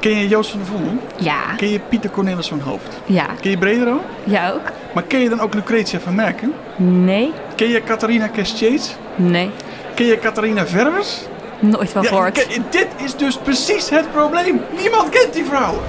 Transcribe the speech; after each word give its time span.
Ken 0.00 0.16
je 0.16 0.28
Joost 0.28 0.50
van 0.50 0.58
der 0.60 0.68
Vondel? 0.68 0.92
Ja. 1.18 1.54
Ken 1.56 1.68
je 1.68 1.80
Pieter 1.88 2.10
Cornelis 2.10 2.48
van 2.48 2.60
Hoofd? 2.60 3.00
Ja. 3.06 3.26
Ken 3.40 3.50
je 3.50 3.58
Bredero? 3.58 4.00
Ja 4.24 4.50
ook? 4.50 4.62
Maar 4.94 5.02
ken 5.02 5.20
je 5.20 5.28
dan 5.28 5.40
ook 5.40 5.54
Lucretia 5.54 6.00
van 6.00 6.14
Merken? 6.14 6.52
Nee. 6.76 7.32
Ken 7.56 7.68
je 7.68 7.82
Catharina 7.84 8.26
Kestjeets? 8.26 8.94
Nee. 9.16 9.50
Ken 9.94 10.06
je 10.06 10.18
Catharina 10.18 10.66
Verwers? 10.66 11.18
Nooit 11.60 11.90
van 11.90 12.02
Ja, 12.02 12.08
gehoord. 12.08 12.46
dit 12.70 12.86
is 13.04 13.16
dus 13.16 13.36
precies 13.38 13.90
het 13.90 14.12
probleem. 14.12 14.60
Niemand 14.80 15.08
kent 15.08 15.32
die 15.32 15.44
vrouwen. 15.44 15.80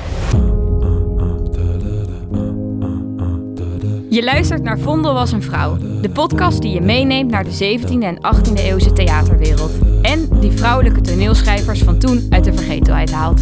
Je 4.10 4.24
luistert 4.24 4.64
naar 4.64 4.80
Vondel 4.80 5.14
was 5.14 5.32
een 5.32 5.44
vrouw. 5.44 5.78
De 6.02 6.10
podcast 6.10 6.62
die 6.62 6.74
je 6.74 6.82
meeneemt 6.82 7.32
naar 7.32 7.44
de 7.44 7.78
17e 7.80 8.04
en 8.04 8.18
18e 8.18 8.54
eeuwse 8.54 8.94
theaterwereld. 8.94 9.72
En 10.02 10.30
die 10.40 10.52
vrouwelijke 10.52 11.02
toneelschrijvers 11.02 11.82
van 11.82 11.98
toen 11.98 12.28
uit 12.30 12.44
de 12.44 12.54
vergetelheid 12.54 13.12
haalt. 13.12 13.42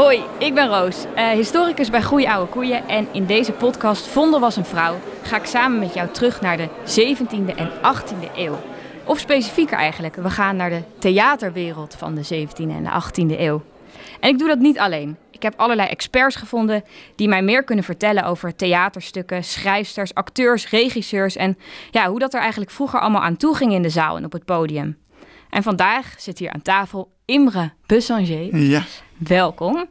Hoi, 0.00 0.22
ik 0.38 0.54
ben 0.54 0.68
Roos, 0.68 1.04
eh, 1.14 1.28
historicus 1.28 1.90
bij 1.90 2.02
Goeie 2.02 2.30
Oude 2.30 2.50
Koeien. 2.50 2.88
En 2.88 3.08
in 3.12 3.26
deze 3.26 3.52
podcast 3.52 4.06
Vondel 4.06 4.40
was 4.40 4.56
een 4.56 4.64
vrouw 4.64 4.96
ga 5.22 5.36
ik 5.36 5.44
samen 5.44 5.78
met 5.78 5.94
jou 5.94 6.08
terug 6.10 6.40
naar 6.40 6.56
de 6.56 6.68
17e 6.84 7.54
en 7.54 7.70
18e 7.82 8.30
eeuw. 8.36 8.58
Of 9.04 9.18
specifieker 9.18 9.78
eigenlijk, 9.78 10.14
we 10.14 10.30
gaan 10.30 10.56
naar 10.56 10.70
de 10.70 10.82
theaterwereld 10.98 11.94
van 11.94 12.14
de 12.14 12.22
17e 12.22 12.72
en 12.72 12.82
de 12.82 12.90
18e 12.90 13.40
eeuw. 13.40 13.62
En 14.20 14.28
ik 14.28 14.38
doe 14.38 14.48
dat 14.48 14.58
niet 14.58 14.78
alleen. 14.78 15.16
Ik 15.30 15.42
heb 15.42 15.54
allerlei 15.56 15.88
experts 15.88 16.36
gevonden 16.36 16.84
die 17.16 17.28
mij 17.28 17.42
meer 17.42 17.64
kunnen 17.64 17.84
vertellen 17.84 18.24
over 18.24 18.56
theaterstukken, 18.56 19.44
schrijfsters, 19.44 20.14
acteurs, 20.14 20.70
regisseurs 20.70 21.36
en 21.36 21.58
ja, 21.90 22.08
hoe 22.08 22.18
dat 22.18 22.34
er 22.34 22.40
eigenlijk 22.40 22.70
vroeger 22.70 23.00
allemaal 23.00 23.22
aan 23.22 23.36
toe 23.36 23.56
ging 23.56 23.72
in 23.72 23.82
de 23.82 23.88
zaal 23.88 24.16
en 24.16 24.24
op 24.24 24.32
het 24.32 24.44
podium. 24.44 24.96
En 25.50 25.62
vandaag 25.62 26.14
zit 26.18 26.38
hier 26.38 26.52
aan 26.52 26.62
tafel 26.62 27.12
Imre 27.24 27.72
Bussanger. 27.86 28.56
Ja. 28.56 28.84
Welkom. 29.16 29.86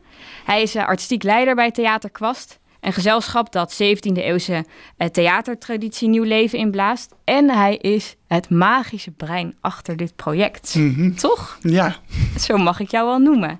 Hij 0.45 0.61
is 0.61 0.75
eh, 0.75 0.85
artistiek 0.85 1.23
leider 1.23 1.55
bij 1.55 1.71
Theater 1.71 2.09
Kwast. 2.09 2.59
Een 2.79 2.93
gezelschap 2.93 3.51
dat 3.51 3.81
17e-eeuwse 3.83 4.65
theatertraditie 5.11 6.09
nieuw 6.09 6.23
leven 6.23 6.59
inblaast. 6.59 7.15
En 7.23 7.49
hij 7.49 7.75
is 7.75 8.15
het 8.27 8.49
magische 8.49 9.11
brein 9.11 9.57
achter 9.61 9.97
dit 9.97 10.15
project. 10.15 10.75
Mhm. 10.75 11.15
Toch? 11.15 11.57
Ja. 11.61 11.95
Zo 12.37 12.57
mag 12.57 12.79
ik 12.79 12.91
jou 12.91 13.07
wel 13.07 13.19
noemen. 13.19 13.59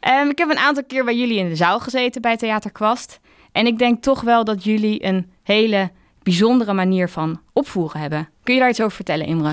Ehm, 0.00 0.28
ik 0.28 0.38
heb 0.38 0.50
een 0.50 0.58
aantal 0.58 0.84
keer 0.84 1.04
bij 1.04 1.16
jullie 1.16 1.38
in 1.38 1.48
de 1.48 1.56
zaal 1.56 1.80
gezeten 1.80 2.22
bij 2.22 2.36
Theater 2.36 2.72
Kwast. 2.72 3.20
En 3.52 3.66
ik 3.66 3.78
denk 3.78 4.02
toch 4.02 4.20
wel 4.20 4.44
dat 4.44 4.64
jullie 4.64 5.04
een 5.04 5.30
hele 5.42 5.90
bijzondere 6.28 6.72
manier 6.72 7.08
van 7.08 7.40
opvoeren 7.52 8.00
hebben. 8.00 8.28
Kun 8.42 8.54
je 8.54 8.60
daar 8.60 8.68
iets 8.70 8.80
over 8.80 8.96
vertellen, 8.96 9.26
Imre? 9.26 9.52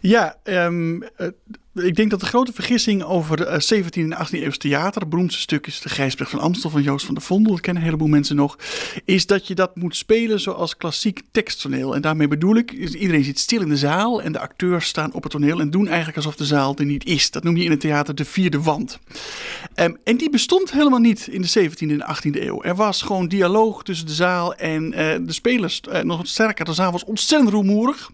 Ja, 0.00 0.36
eh, 0.42 1.28
ik 1.74 1.96
denk 1.96 2.10
dat 2.10 2.20
de 2.20 2.26
grote 2.26 2.52
vergissing 2.52 3.02
over 3.02 3.36
de 3.36 3.44
eh, 3.46 3.82
17e 3.82 3.88
en 3.92 4.26
18e 4.26 4.42
eeuws 4.42 4.58
theater, 4.58 5.00
het 5.00 5.10
beroemdste 5.10 5.40
stuk 5.40 5.66
is 5.66 5.80
de 5.80 5.88
Gijsbrecht 5.88 6.30
van 6.30 6.40
Amstel 6.40 6.70
van 6.70 6.82
Joost 6.82 7.04
van 7.06 7.14
der 7.14 7.22
Vondel, 7.22 7.52
dat 7.52 7.60
kennen 7.60 7.82
een 7.82 7.88
heleboel 7.88 8.08
mensen 8.08 8.36
nog, 8.36 8.58
is 9.04 9.26
dat 9.26 9.46
je 9.46 9.54
dat 9.54 9.76
moet 9.76 9.96
spelen 9.96 10.40
zoals 10.40 10.76
klassiek 10.76 11.20
teksttoneel. 11.30 11.94
En 11.94 12.00
daarmee 12.00 12.28
bedoel 12.28 12.56
ik, 12.56 12.72
iedereen 12.72 13.24
zit 13.24 13.38
stil 13.38 13.60
in 13.60 13.68
de 13.68 13.76
zaal 13.76 14.22
en 14.22 14.32
de 14.32 14.38
acteurs 14.38 14.86
staan 14.86 15.12
op 15.12 15.22
het 15.22 15.32
toneel 15.32 15.60
en 15.60 15.70
doen 15.70 15.86
eigenlijk 15.86 16.16
alsof 16.16 16.36
de 16.36 16.44
zaal 16.44 16.76
er 16.76 16.84
niet 16.84 17.04
is. 17.04 17.30
Dat 17.30 17.42
noem 17.42 17.56
je 17.56 17.64
in 17.64 17.70
het 17.70 17.80
theater 17.80 18.14
de 18.14 18.24
vierde 18.24 18.62
wand. 18.62 18.98
Ehm, 19.74 19.94
en 20.04 20.16
die 20.16 20.30
bestond 20.30 20.72
helemaal 20.72 20.98
niet 20.98 21.26
in 21.26 21.42
de 21.42 21.48
17e 21.48 21.90
en 21.90 22.16
18e 22.16 22.42
eeuw. 22.42 22.62
Er 22.62 22.74
was 22.74 23.02
gewoon 23.02 23.28
dialoog 23.28 23.82
tussen 23.82 24.06
de 24.06 24.12
zaal 24.12 24.54
en 24.54 24.92
eh, 24.92 25.18
de 25.26 25.32
spelers. 25.32 25.80
Eh, 25.80 26.02
nog 26.02 26.26
sterker, 26.26 26.64
de 26.64 26.72
zaal 26.72 26.92
was 26.92 27.04
ontzettend 27.04 27.50
rumoerig. 27.50 28.10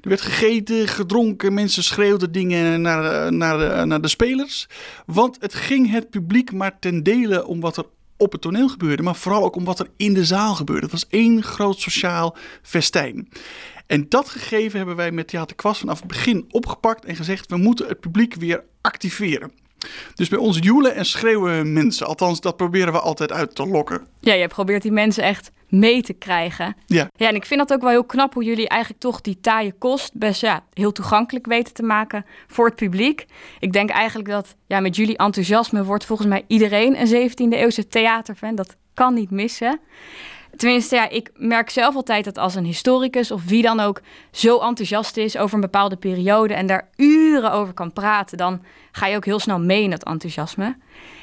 Er 0.00 0.08
werd 0.08 0.20
gegeten, 0.20 0.88
gedronken, 0.88 1.54
mensen 1.54 1.84
schreeuwden 1.84 2.32
dingen 2.32 2.80
naar, 2.80 2.99
eh, 3.04 3.30
naar, 3.30 3.58
de, 3.58 3.84
naar 3.84 4.00
de 4.00 4.08
spelers. 4.08 4.68
Want 5.06 5.36
het 5.40 5.54
ging 5.54 5.90
het 5.90 6.10
publiek 6.10 6.52
maar 6.52 6.78
ten 6.78 7.02
dele 7.02 7.46
om 7.46 7.60
wat 7.60 7.76
er 7.76 7.84
op 8.16 8.32
het 8.32 8.40
toneel 8.40 8.68
gebeurde, 8.68 9.02
maar 9.02 9.16
vooral 9.16 9.44
ook 9.44 9.56
om 9.56 9.64
wat 9.64 9.78
er 9.78 9.90
in 9.96 10.14
de 10.14 10.24
zaal 10.24 10.54
gebeurde. 10.54 10.82
Het 10.82 10.92
was 10.92 11.08
één 11.08 11.42
groot 11.42 11.80
sociaal 11.80 12.36
festijn. 12.62 13.28
En 13.86 14.08
dat 14.08 14.28
gegeven 14.28 14.78
hebben 14.78 14.96
wij 14.96 15.10
met 15.10 15.28
Theater 15.28 15.56
Kwast 15.56 15.80
vanaf 15.80 15.98
het 15.98 16.08
begin 16.08 16.44
opgepakt 16.50 17.04
en 17.04 17.16
gezegd: 17.16 17.50
we 17.50 17.56
moeten 17.56 17.88
het 17.88 18.00
publiek 18.00 18.34
weer 18.34 18.64
activeren. 18.80 19.52
Dus 20.14 20.28
bij 20.28 20.38
ons 20.38 20.58
joelen 20.60 20.94
en 20.94 21.04
schreeuwen 21.04 21.72
mensen. 21.72 22.06
Althans, 22.06 22.40
dat 22.40 22.56
proberen 22.56 22.92
we 22.92 23.00
altijd 23.00 23.32
uit 23.32 23.54
te 23.54 23.66
lokken. 23.66 24.06
Ja, 24.20 24.34
je 24.34 24.48
probeert 24.48 24.82
die 24.82 24.92
mensen 24.92 25.22
echt 25.22 25.50
mee 25.68 26.02
te 26.02 26.12
krijgen. 26.12 26.76
Ja, 26.86 27.10
Ja, 27.16 27.28
en 27.28 27.34
ik 27.34 27.46
vind 27.46 27.60
dat 27.60 27.72
ook 27.72 27.80
wel 27.80 27.90
heel 27.90 28.04
knap 28.04 28.34
hoe 28.34 28.44
jullie 28.44 28.68
eigenlijk 28.68 29.00
toch 29.00 29.20
die 29.20 29.40
taaie 29.40 29.72
kost 29.72 30.14
best 30.14 30.40
ja, 30.40 30.64
heel 30.72 30.92
toegankelijk 30.92 31.46
weten 31.46 31.74
te 31.74 31.82
maken 31.82 32.24
voor 32.46 32.66
het 32.66 32.74
publiek. 32.74 33.26
Ik 33.58 33.72
denk 33.72 33.90
eigenlijk 33.90 34.28
dat 34.28 34.56
ja, 34.66 34.80
met 34.80 34.96
jullie 34.96 35.16
enthousiasme 35.16 35.84
wordt 35.84 36.04
volgens 36.04 36.28
mij 36.28 36.44
iedereen 36.46 37.00
een 37.00 37.30
17e 37.30 37.58
eeuwse 37.58 37.86
theaterfan. 37.88 38.54
Dat 38.54 38.76
kan 38.94 39.14
niet 39.14 39.30
missen. 39.30 39.80
Tenminste, 40.56 40.94
ja, 40.94 41.08
ik 41.08 41.30
merk 41.34 41.70
zelf 41.70 41.94
altijd 41.94 42.24
dat 42.24 42.38
als 42.38 42.54
een 42.54 42.64
historicus 42.64 43.30
of 43.30 43.44
wie 43.44 43.62
dan 43.62 43.80
ook 43.80 44.00
zo 44.30 44.58
enthousiast 44.58 45.16
is 45.16 45.36
over 45.36 45.54
een 45.54 45.60
bepaalde 45.60 45.96
periode 45.96 46.54
en 46.54 46.66
daar 46.66 46.88
uren 46.96 47.52
over 47.52 47.74
kan 47.74 47.92
praten, 47.92 48.38
dan 48.38 48.62
ga 48.92 49.06
je 49.06 49.16
ook 49.16 49.24
heel 49.24 49.38
snel 49.38 49.60
mee 49.60 49.82
in 49.82 49.90
dat 49.90 50.04
enthousiasme. 50.04 50.76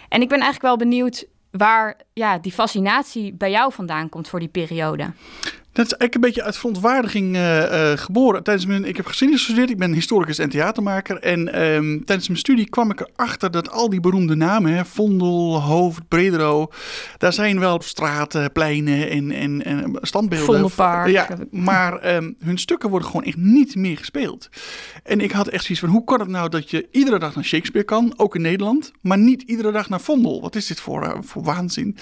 En 0.10 0.22
ik 0.22 0.30
ben 0.30 0.40
eigenlijk 0.40 0.62
wel 0.62 0.78
benieuwd 0.90 1.26
waar 1.52 1.98
ja, 2.14 2.38
die 2.38 2.52
fascinatie 2.52 3.34
bij 3.34 3.52
jou 3.52 3.74
vandaan 3.74 4.10
komt 4.10 4.28
voor 4.28 4.40
die 4.40 4.48
periode. 4.48 5.12
Dat 5.78 5.86
is 5.86 5.92
eigenlijk 5.92 6.16
een 6.16 6.22
beetje 6.22 6.44
uit 6.44 6.58
verontwaardiging 6.58 7.36
eh, 7.36 7.92
eh, 7.92 7.98
geboren. 7.98 8.44
Tijdens 8.44 8.66
mijn, 8.66 8.86
ik 8.86 8.98
heb 8.98 9.06
geschiedenis 9.06 9.44
gestudeerd, 9.44 9.70
ik 9.70 9.78
ben 9.78 9.94
historicus 9.94 10.38
en 10.38 10.50
theatermaker. 10.50 11.20
En 11.20 11.54
ehm, 11.54 12.00
tijdens 12.04 12.28
mijn 12.28 12.40
studie 12.40 12.70
kwam 12.70 12.92
ik 12.92 13.00
erachter 13.00 13.52
dat 13.52 13.72
al 13.72 13.90
die 13.90 14.00
beroemde 14.00 14.36
namen, 14.36 14.74
hè, 14.74 14.86
Vondel, 14.86 15.62
Hoofd, 15.62 16.08
Bredero, 16.08 16.68
daar 17.18 17.34
zijn 17.34 17.60
wel 17.60 17.82
straten, 17.82 18.52
pleinen 18.52 19.10
en, 19.10 19.32
en, 19.32 19.66
en 19.66 19.98
standbeelden. 20.02 20.46
Vondelpark. 20.46 21.10
Ja, 21.10 21.28
maar 21.52 22.00
ehm, 22.00 22.32
hun 22.40 22.58
stukken 22.58 22.90
worden 22.90 23.08
gewoon 23.08 23.26
echt 23.26 23.38
niet 23.38 23.76
meer 23.76 23.98
gespeeld. 23.98 24.50
En 25.04 25.20
ik 25.20 25.32
had 25.32 25.48
echt 25.48 25.64
zoiets 25.64 25.84
van, 25.84 25.94
hoe 25.94 26.04
kan 26.04 26.20
het 26.20 26.30
nou 26.30 26.50
dat 26.50 26.70
je 26.70 26.88
iedere 26.92 27.20
dag 27.20 27.36
naar 27.36 27.44
Shakespeare 27.44 27.88
kan, 27.88 28.14
ook 28.16 28.36
in 28.36 28.42
Nederland, 28.42 28.92
maar 29.02 29.18
niet 29.18 29.42
iedere 29.42 29.72
dag 29.72 29.90
naar 29.90 30.02
Vondel? 30.02 30.42
Wat 30.42 30.56
is 30.56 30.68
dit 30.68 30.80
voor, 30.80 31.04
eh, 31.04 31.18
voor 31.22 31.44
waanzin? 31.44 31.98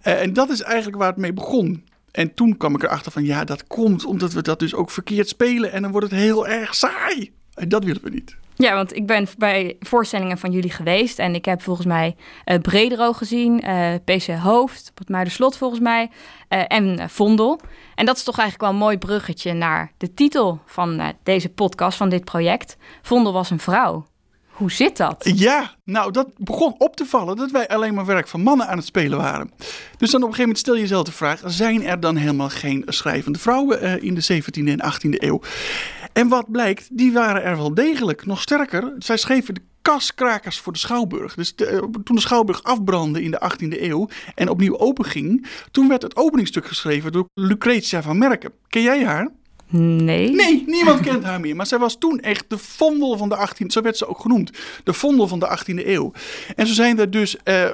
En 0.00 0.32
dat 0.32 0.50
is 0.50 0.62
eigenlijk 0.62 0.96
waar 0.96 1.08
het 1.08 1.16
mee 1.16 1.32
begon. 1.32 1.92
En 2.14 2.34
toen 2.34 2.56
kwam 2.56 2.74
ik 2.74 2.82
erachter 2.82 3.12
van 3.12 3.24
ja, 3.24 3.44
dat 3.44 3.66
komt 3.66 4.04
omdat 4.04 4.32
we 4.32 4.42
dat 4.42 4.58
dus 4.58 4.74
ook 4.74 4.90
verkeerd 4.90 5.28
spelen 5.28 5.72
en 5.72 5.82
dan 5.82 5.90
wordt 5.90 6.10
het 6.10 6.20
heel 6.20 6.46
erg 6.46 6.74
saai. 6.74 7.32
En 7.54 7.68
dat 7.68 7.84
willen 7.84 8.02
we 8.02 8.10
niet. 8.10 8.36
Ja, 8.56 8.74
want 8.74 8.96
ik 8.96 9.06
ben 9.06 9.26
bij 9.38 9.76
voorstellingen 9.80 10.38
van 10.38 10.52
jullie 10.52 10.70
geweest 10.70 11.18
en 11.18 11.34
ik 11.34 11.44
heb 11.44 11.62
volgens 11.62 11.86
mij 11.86 12.16
eh 12.44 12.58
Bredero 12.58 13.12
gezien, 13.12 13.60
eh, 13.60 13.94
PC 14.04 14.26
Hoofd, 14.26 14.88
op 14.90 14.98
het 14.98 15.08
Muiderslot 15.08 15.56
volgens 15.56 15.80
mij, 15.80 16.10
eh, 16.48 16.64
en 16.68 17.10
Vondel. 17.10 17.60
En 17.94 18.06
dat 18.06 18.16
is 18.16 18.22
toch 18.22 18.38
eigenlijk 18.38 18.70
wel 18.70 18.80
een 18.80 18.86
mooi 18.86 18.98
bruggetje 18.98 19.52
naar 19.52 19.92
de 19.96 20.14
titel 20.14 20.60
van 20.66 21.14
deze 21.22 21.48
podcast, 21.48 21.96
van 21.96 22.08
dit 22.08 22.24
project. 22.24 22.76
Vondel 23.02 23.32
was 23.32 23.50
een 23.50 23.60
vrouw. 23.60 24.06
Hoe 24.54 24.72
zit 24.72 24.96
dat? 24.96 25.30
Ja, 25.34 25.74
nou 25.84 26.12
dat 26.12 26.28
begon 26.36 26.74
op 26.78 26.96
te 26.96 27.04
vallen 27.04 27.36
dat 27.36 27.50
wij 27.50 27.68
alleen 27.68 27.94
maar 27.94 28.06
werk 28.06 28.28
van 28.28 28.40
mannen 28.40 28.68
aan 28.68 28.76
het 28.76 28.86
spelen 28.86 29.18
waren. 29.18 29.50
Dus 29.96 30.10
dan 30.10 30.22
op 30.22 30.28
een 30.28 30.34
gegeven 30.34 30.40
moment 30.40 30.58
stel 30.58 30.74
je 30.74 30.80
jezelf 30.80 31.04
de 31.04 31.12
vraag, 31.12 31.40
zijn 31.44 31.84
er 31.84 32.00
dan 32.00 32.16
helemaal 32.16 32.48
geen 32.48 32.82
schrijvende 32.86 33.38
vrouwen 33.38 33.80
eh, 33.80 34.02
in 34.02 34.14
de 34.14 34.42
17e 34.42 34.68
en 34.68 34.92
18e 34.92 35.08
eeuw? 35.10 35.40
En 36.12 36.28
wat 36.28 36.50
blijkt, 36.50 36.88
die 36.90 37.12
waren 37.12 37.42
er 37.42 37.56
wel 37.56 37.74
degelijk. 37.74 38.26
Nog 38.26 38.40
sterker, 38.40 38.92
zij 38.98 39.16
schreven 39.16 39.54
de 39.54 39.62
kaskrakers 39.82 40.58
voor 40.58 40.72
de 40.72 40.78
Schouwburg. 40.78 41.34
Dus 41.34 41.54
eh, 41.54 41.78
toen 41.78 42.14
de 42.14 42.20
Schouwburg 42.20 42.62
afbrandde 42.62 43.22
in 43.22 43.30
de 43.30 43.50
18e 43.52 43.82
eeuw 43.82 44.08
en 44.34 44.48
opnieuw 44.48 44.78
openging, 44.78 45.46
toen 45.70 45.88
werd 45.88 46.02
het 46.02 46.16
openingstuk 46.16 46.66
geschreven 46.66 47.12
door 47.12 47.24
Lucretia 47.34 48.02
van 48.02 48.18
Merken. 48.18 48.52
Ken 48.68 48.82
jij 48.82 49.04
haar? 49.04 49.30
Nee. 49.78 50.30
Nee, 50.30 50.64
niemand 50.66 51.00
kent 51.00 51.24
haar 51.24 51.40
meer. 51.40 51.56
Maar 51.56 51.66
zij 51.66 51.78
was 51.78 51.98
toen 51.98 52.20
echt 52.20 52.44
de 52.48 52.58
vondel 52.58 53.16
van 53.16 53.28
de 53.28 53.48
18e, 53.48 53.66
zo 53.66 53.80
werd 53.82 53.96
ze 53.96 54.06
ook 54.08 54.20
genoemd. 54.20 54.50
De 54.84 54.92
vondel 54.92 55.28
van 55.28 55.38
de 55.38 55.58
18e 55.58 55.86
eeuw. 55.86 56.12
En 56.56 56.66
zo 56.66 56.72
zijn 56.74 56.98
er 56.98 57.10
dus 57.10 57.36
eh, 57.42 57.64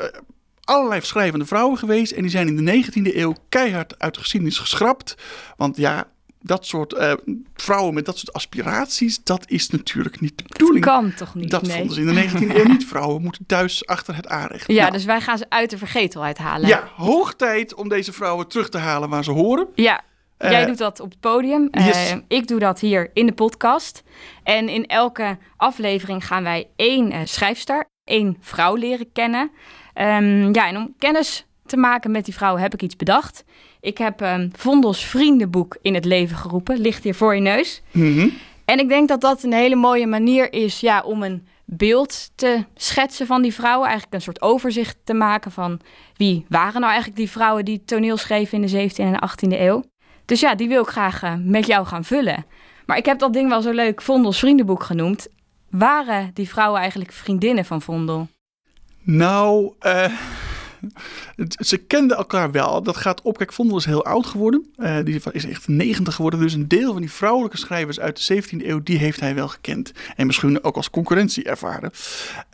allerlei 0.64 1.00
schrijvende 1.00 1.46
vrouwen 1.46 1.78
geweest. 1.78 2.12
En 2.12 2.22
die 2.22 2.30
zijn 2.30 2.48
in 2.48 2.64
de 2.64 2.84
19e 3.10 3.16
eeuw 3.16 3.34
keihard 3.48 3.98
uit 3.98 4.14
de 4.14 4.20
geschiedenis 4.20 4.58
geschrapt. 4.58 5.14
Want 5.56 5.76
ja, 5.76 6.08
dat 6.42 6.66
soort 6.66 6.92
eh, 6.92 7.12
vrouwen 7.54 7.94
met 7.94 8.04
dat 8.04 8.18
soort 8.18 8.32
aspiraties, 8.32 9.24
dat 9.24 9.44
is 9.50 9.68
natuurlijk 9.70 10.20
niet 10.20 10.38
de 10.38 10.42
Dat 10.46 10.52
bedoeling. 10.52 10.84
kan 10.84 11.14
toch 11.16 11.34
niet? 11.34 11.50
Dat 11.50 11.62
nee. 11.62 11.76
vonden 11.76 11.94
ze 11.94 12.00
in 12.00 12.06
de 12.06 12.28
19e 12.48 12.56
eeuw 12.56 12.66
niet. 12.68 12.86
Vrouwen 12.86 13.22
moeten 13.22 13.46
thuis 13.46 13.86
achter 13.86 14.16
het 14.16 14.26
aanrecht. 14.28 14.66
Ja, 14.72 14.80
Nou, 14.80 14.92
dus 14.92 15.04
wij 15.04 15.20
gaan 15.20 15.38
ze 15.38 15.46
uit 15.48 15.70
de 15.70 15.78
vergetelheid 15.78 16.38
halen. 16.38 16.68
ja, 16.68 16.88
hoog 16.96 17.34
tijd 17.34 17.74
om 17.74 17.88
deze 17.88 18.12
vrouwen 18.12 18.48
terug 18.48 18.68
te 18.68 18.78
halen 18.78 19.08
waar 19.08 19.24
ze 19.24 19.30
horen. 19.30 19.66
Ja, 19.74 20.00
jij 20.48 20.66
doet 20.66 20.78
dat 20.78 21.00
op 21.00 21.10
het 21.10 21.20
podium. 21.20 21.68
yes. 21.70 22.10
Eh, 22.10 22.16
ik 22.28 22.48
doe 22.48 22.58
dat 22.58 22.80
hier 22.80 23.10
in 23.12 23.26
de 23.26 23.32
podcast. 23.32 24.02
En 24.42 24.68
in 24.68 24.86
elke 24.86 25.38
aflevering 25.56 26.26
gaan 26.26 26.42
wij 26.42 26.68
één 26.76 27.10
eh, 27.10 27.20
schrijfster, 27.24 27.84
één 28.04 28.36
vrouw 28.40 28.74
leren 28.74 29.12
kennen. 29.12 29.50
Ehm, 29.94 30.54
ja, 30.54 30.68
en 30.68 30.76
om 30.76 30.94
kennis 30.98 31.46
te 31.66 31.76
maken 31.76 32.10
met 32.10 32.24
die 32.24 32.34
vrouwen 32.34 32.62
heb 32.62 32.74
ik 32.74 32.82
iets 32.82 32.96
bedacht. 32.96 33.44
Ik 33.80 33.98
heb 33.98 34.20
ehm, 34.20 34.48
Vondels 34.52 35.04
vriendenboek 35.04 35.78
in 35.82 35.94
het 35.94 36.04
leven 36.04 36.36
geroepen. 36.36 36.78
Ligt 36.78 37.04
hier 37.04 37.14
voor 37.14 37.34
je 37.34 37.40
neus. 37.40 37.82
Mhm. 37.90 38.28
En 38.64 38.78
ik 38.78 38.88
denk 38.88 39.08
dat 39.08 39.20
dat 39.20 39.42
een 39.42 39.52
hele 39.52 39.76
mooie 39.76 40.06
manier 40.06 40.52
is 40.52 40.80
ja, 40.80 41.02
om 41.02 41.22
een 41.22 41.46
beeld 41.64 42.30
te 42.34 42.64
schetsen 42.74 43.26
van 43.26 43.42
die 43.42 43.54
vrouwen. 43.54 43.86
Eigenlijk 43.88 44.14
een 44.14 44.22
soort 44.22 44.42
overzicht 44.42 44.96
te 45.04 45.14
maken 45.14 45.50
van 45.50 45.80
wie 46.16 46.44
waren 46.48 46.80
nou 46.80 46.92
eigenlijk 46.92 47.16
die 47.16 47.30
vrouwen 47.30 47.64
die 47.64 47.84
toneel 47.84 48.16
schreven 48.16 48.62
in 48.62 48.66
de 48.66 48.90
17e 48.90 48.94
en 48.96 49.28
18e 49.28 49.60
eeuw. 49.60 49.84
Dus 50.30 50.40
ja, 50.40 50.54
die 50.54 50.68
wil 50.68 50.82
ik 50.82 50.88
graag 50.88 51.22
eh, 51.22 51.34
met 51.38 51.66
jou 51.66 51.86
gaan 51.86 52.04
vullen. 52.04 52.44
Maar 52.86 52.96
ik 52.96 53.06
heb 53.06 53.18
dat 53.18 53.32
ding 53.32 53.48
wel 53.48 53.62
zo 53.62 53.70
leuk 53.70 54.02
Vondels 54.02 54.38
vriendenboek 54.38 54.82
genoemd. 54.82 55.28
Waren 55.70 56.30
die 56.34 56.48
vrouwen 56.48 56.80
eigenlijk 56.80 57.12
vriendinnen 57.12 57.64
van 57.64 57.82
Vondel? 57.82 58.28
Nou, 59.02 59.72
uh, 59.80 60.04
ze 61.58 61.76
kenden 61.76 62.16
elkaar 62.16 62.50
wel. 62.50 62.82
Dat 62.82 62.96
gaat 62.96 63.22
op. 63.22 63.36
Kijk, 63.36 63.52
Vondel 63.52 63.76
is 63.76 63.84
heel 63.84 64.04
oud 64.04 64.26
geworden. 64.26 64.66
Uh, 64.76 64.96
die 65.04 65.20
is 65.32 65.46
echt 65.46 65.68
90 65.68 66.14
geworden. 66.14 66.40
Dus 66.40 66.52
een 66.52 66.68
deel 66.68 66.92
van 66.92 67.00
die 67.00 67.12
vrouwelijke 67.12 67.56
schrijvers 67.56 68.00
uit 68.00 68.26
de 68.26 68.42
17e 68.42 68.66
eeuw, 68.66 68.82
die 68.82 68.98
heeft 68.98 69.20
hij 69.20 69.34
wel 69.34 69.48
gekend. 69.48 69.92
En 70.16 70.26
misschien 70.26 70.64
ook 70.64 70.76
als 70.76 70.90
concurrentie 70.90 71.44
ervaren. 71.44 71.90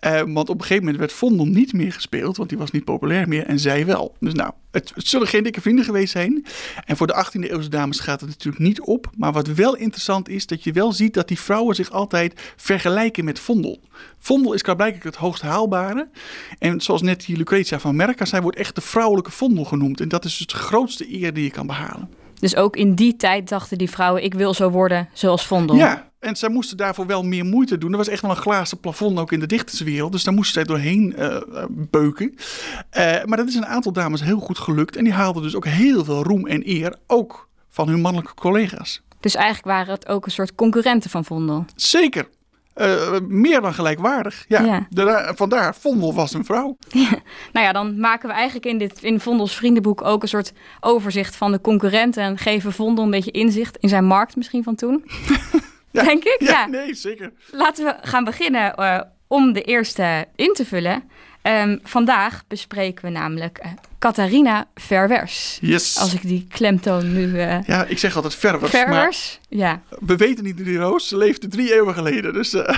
Uh, 0.07 0.21
want 0.27 0.49
op 0.49 0.55
een 0.55 0.61
gegeven 0.61 0.83
moment 0.83 0.99
werd 0.99 1.13
Vondel 1.13 1.47
niet 1.47 1.73
meer 1.73 1.93
gespeeld, 1.93 2.37
want 2.37 2.49
die 2.49 2.59
was 2.59 2.71
niet 2.71 2.85
populair 2.85 3.29
meer. 3.29 3.47
En 3.47 3.59
zij 3.59 3.87
wel. 3.87 4.17
Dus 4.21 4.35
nou, 4.35 4.53
het, 4.71 4.93
het, 4.95 5.07
zullen 5.07 5.27
geen 5.27 5.43
dikke 5.43 5.61
vrienden 5.61 5.85
geweest 5.85 6.13
zijn. 6.13 6.47
En 6.85 6.97
voor 6.97 7.07
de 7.07 7.25
18e 7.27 7.51
eeuwse 7.51 7.69
dames 7.69 8.01
gaat 8.01 8.21
het 8.21 8.29
natuurlijk 8.29 8.65
niet 8.65 8.81
op. 8.81 9.11
Maar 9.17 9.33
wat 9.33 9.47
wel 9.47 9.77
interessant 9.77 10.29
is, 10.29 10.47
dat 10.47 10.65
je 10.65 10.73
wel 10.73 10.93
ziet 10.93 11.15
dat 11.15 11.29
die 11.29 11.41
vrouwen 11.41 11.75
zich 11.75 11.91
altijd 11.91 12.53
vergelijken 12.57 13.25
met 13.25 13.39
Vondel. 13.39 13.81
Vondel 14.19 14.53
is 14.53 14.61
blijkbaar 14.63 14.95
het 15.03 15.17
hoogst 15.17 15.43
haalbare. 15.43 16.09
En 16.59 16.81
zoals 16.81 17.03
net 17.03 17.27
die 17.27 17.37
Lucretia 17.37 17.79
van 17.79 17.97
Zei, 18.25 18.43
wordt 18.43 18.59
echt 18.59 18.75
de 18.75 18.81
vrouwelijke 18.81 19.31
Vondel 19.31 19.65
genoemd. 19.65 20.01
En 20.01 20.09
dat 20.09 20.25
is 20.25 20.37
dus 20.37 20.47
de 20.47 20.57
grootste 20.57 21.15
eer 21.15 21.35
die 21.35 21.45
je 21.45 21.51
kan 21.51 21.67
behalen. 21.67 22.11
Dus 22.41 22.57
ook 22.57 22.77
in 22.77 22.95
die 22.95 23.17
tijd 23.17 23.49
dachten 23.49 23.79
die 23.79 23.91
vrouwen, 23.91 24.25
ik 24.25 24.35
wil 24.35 24.55
zo 24.55 24.71
worden 24.71 25.09
zoals 25.13 25.47
Vondel. 25.47 25.77
Ja, 25.77 26.11
en 26.19 26.37
zij 26.37 26.49
moesten 26.49 26.77
daarvoor 26.77 27.07
wel 27.07 27.23
meer 27.23 27.45
moeite 27.45 27.79
doen. 27.79 27.91
Er 27.91 27.97
was 27.97 28.09
echt 28.09 28.23
wel 28.23 28.31
een 28.31 28.37
glazen 28.37 28.81
plafond 28.81 29.19
ook 29.19 29.33
in 29.33 29.41
de 29.41 29.47
dichterswereld. 29.47 30.13
Dus 30.13 30.25
daar 30.25 30.35
moesten 30.35 30.55
zij 30.55 30.65
doorheen 30.65 31.15
uh, 31.19 31.37
beuken. 31.71 32.35
Uh, 32.37 33.25
maar 33.25 33.37
dat 33.37 33.49
is 33.49 33.55
een 33.55 33.67
aantal 33.67 33.93
dames 33.93 34.23
heel 34.23 34.41
goed 34.41 34.59
gelukt. 34.59 34.97
En 34.97 35.05
die 35.05 35.13
haalden 35.13 35.43
dus 35.43 35.57
ook 35.57 35.67
heel 35.67 36.05
veel 36.05 36.23
roem 36.23 36.47
en 36.47 36.69
eer. 36.69 36.97
Ook 37.07 37.49
van 37.71 37.89
hun 37.89 38.01
mannelijke 38.01 38.35
collega's. 38.35 39.03
Dus 39.21 39.35
eigenlijk 39.35 39.67
waren 39.67 39.95
het 39.95 40.09
ook 40.09 40.27
een 40.27 40.33
soort 40.33 40.55
concurrenten 40.55 41.11
van 41.11 41.25
Vondel. 41.25 41.65
Zeker. 41.75 42.29
Uh, 42.77 43.19
meer 43.29 43.61
dan 43.61 43.75
gelijkwaardig. 43.75 44.45
Ja, 44.49 44.63
ja. 44.63 44.87
De, 44.91 45.33
vandaar, 45.35 45.75
Vondel 45.75 46.15
was 46.15 46.35
een 46.35 46.45
vrouw. 46.45 46.77
Ja. 46.89 47.09
Nou 47.53 47.67
ja, 47.67 47.73
dan 47.73 48.01
maken 48.01 48.29
we 48.29 48.35
eigenlijk 48.35 48.67
in, 48.67 48.79
dit, 48.79 49.03
in 49.03 49.21
Vondels 49.21 49.57
vriendenboek 49.57 50.05
ook 50.05 50.23
een 50.23 50.29
soort 50.29 50.53
overzicht 50.81 51.37
van 51.37 51.53
de 51.53 51.61
concurrenten. 51.61 52.23
En 52.23 52.39
geven 52.39 52.73
Vondel 52.73 53.05
een 53.05 53.11
beetje 53.11 53.31
inzicht 53.31 53.77
in 53.77 53.89
zijn 53.89 54.05
markt 54.05 54.37
misschien 54.37 54.63
van 54.63 54.75
toen. 54.75 55.05
ja. 55.91 56.03
Denk 56.05 56.25
ik? 56.25 56.37
Ja, 56.39 56.67
nee, 56.67 56.95
zeker. 56.95 57.33
Laten 57.51 57.85
we 57.85 57.97
gaan 58.01 58.25
beginnen 58.25 58.75
uh, 58.79 59.01
om 59.27 59.53
de 59.53 59.63
eerste 59.63 60.27
in 60.35 60.53
te 60.53 60.65
vullen. 60.65 61.03
Um, 61.43 61.81
vandaag 61.83 62.45
bespreken 62.49 63.05
we 63.05 63.11
namelijk 63.11 63.61
uh, 63.65 63.73
Catharina 63.99 64.69
Verwers. 64.75 65.59
Yes. 65.61 65.99
Als 65.99 66.15
ik 66.15 66.23
die 66.23 66.47
klemtoon 66.49 67.13
nu... 67.13 67.27
Uh, 67.27 67.63
ja, 67.63 67.85
ik 67.85 67.99
zeg 67.99 68.17
altijd 68.17 68.35
Verwers. 68.35 68.71
Verwers, 68.71 69.41
ja. 69.49 69.83
We 70.01 70.17
weten 70.17 70.45
niet 70.45 70.57
die 70.57 70.77
Roos. 70.77 71.09
Ze 71.09 71.17
leefde 71.17 71.49
drie 71.49 71.75
eeuwen 71.75 71.95
geleden, 71.95 72.33
dus... 72.33 72.55
Uh. 72.55 72.63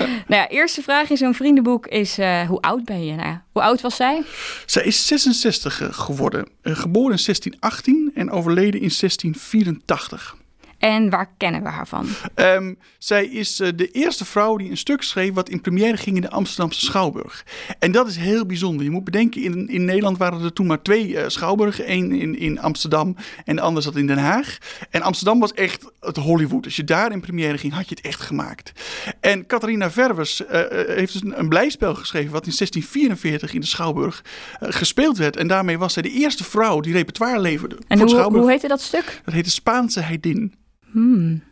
nou 0.00 0.42
ja, 0.42 0.48
eerste 0.48 0.82
vraag 0.82 1.10
in 1.10 1.16
zo'n 1.16 1.34
vriendenboek 1.34 1.86
is... 1.86 2.16
hoe 2.46 2.60
oud 2.60 2.84
ben 2.84 3.04
je? 3.04 3.14
Nou, 3.14 3.38
hoe 3.52 3.62
oud 3.62 3.80
was 3.80 3.96
zij? 3.96 4.22
Zij 4.66 4.84
is 4.84 5.06
66 5.06 5.80
geworden. 5.92 6.48
geboren 6.62 7.16
in 7.16 7.24
1618 7.24 8.10
en 8.14 8.30
overleden 8.30 8.80
in 8.80 8.92
1684. 8.98 10.36
En 10.78 11.10
waar 11.10 11.34
kennen 11.36 11.62
we 11.62 11.68
haar 11.68 11.86
van? 11.86 12.06
Um, 12.34 12.78
zij 12.98 13.26
is 13.26 13.60
uh, 13.60 13.68
de 13.74 13.90
eerste 13.90 14.24
vrouw 14.24 14.56
die 14.56 14.70
een 14.70 14.76
stuk 14.76 15.02
schreef 15.02 15.32
wat 15.32 15.48
in 15.48 15.60
première 15.60 15.96
ging 15.96 16.16
in 16.16 16.22
de 16.22 16.30
Amsterdamse 16.30 16.84
Schouwburg. 16.84 17.44
En 17.78 17.92
dat 17.92 18.08
is 18.08 18.16
heel 18.16 18.46
bijzonder. 18.46 18.84
Je 18.84 18.90
moet 18.90 19.04
bedenken, 19.04 19.42
in, 19.42 19.68
in 19.68 19.84
Nederland 19.84 20.18
waren 20.18 20.42
er 20.42 20.52
toen 20.52 20.66
maar 20.66 20.82
twee 20.82 21.08
uh, 21.08 21.24
Schouwburgen. 21.26 21.92
Eén 21.92 22.12
in, 22.12 22.38
in 22.38 22.60
Amsterdam 22.60 23.16
en 23.44 23.56
de 23.56 23.62
andere 23.62 23.84
zat 23.84 23.96
in 23.96 24.06
Den 24.06 24.18
Haag. 24.18 24.58
En 24.90 25.02
Amsterdam 25.02 25.40
was 25.40 25.52
echt 25.52 25.84
het 26.00 26.16
Hollywood. 26.16 26.64
Als 26.64 26.76
je 26.76 26.84
daar 26.84 27.12
in 27.12 27.20
première 27.20 27.58
ging, 27.58 27.72
had 27.72 27.88
je 27.88 27.94
het 27.94 28.04
echt 28.04 28.20
gemaakt. 28.20 28.72
En 29.20 29.46
Catharina 29.46 29.90
Verwers 29.90 30.40
uh, 30.40 30.48
heeft 30.86 31.12
dus 31.12 31.22
een, 31.22 31.38
een, 31.38 31.48
blijspel 31.48 31.94
geschreven 31.94 32.32
wat 32.32 32.46
in 32.46 32.52
1644 32.56 33.54
in 33.54 33.60
de 33.60 33.66
Schouwburg 33.66 34.24
gespeeld 34.60 35.18
werd. 35.18 35.36
En 35.36 35.46
daarmee 35.46 35.78
was 35.78 35.92
zij 35.92 36.02
de 36.02 36.10
eerste 36.10 36.44
vrouw 36.44 36.80
die 36.80 36.92
repertoire 36.92 37.40
leverde. 37.40 37.78
En 37.88 38.00
hoe, 38.00 38.22
hoe 38.22 38.50
heette 38.50 38.68
dat 38.68 38.80
stuk? 38.80 39.20
Dat 39.24 39.34
heette 39.34 39.50
Spaanse 39.50 40.00
Heidin. 40.00 40.54
Hmm, 40.90 41.42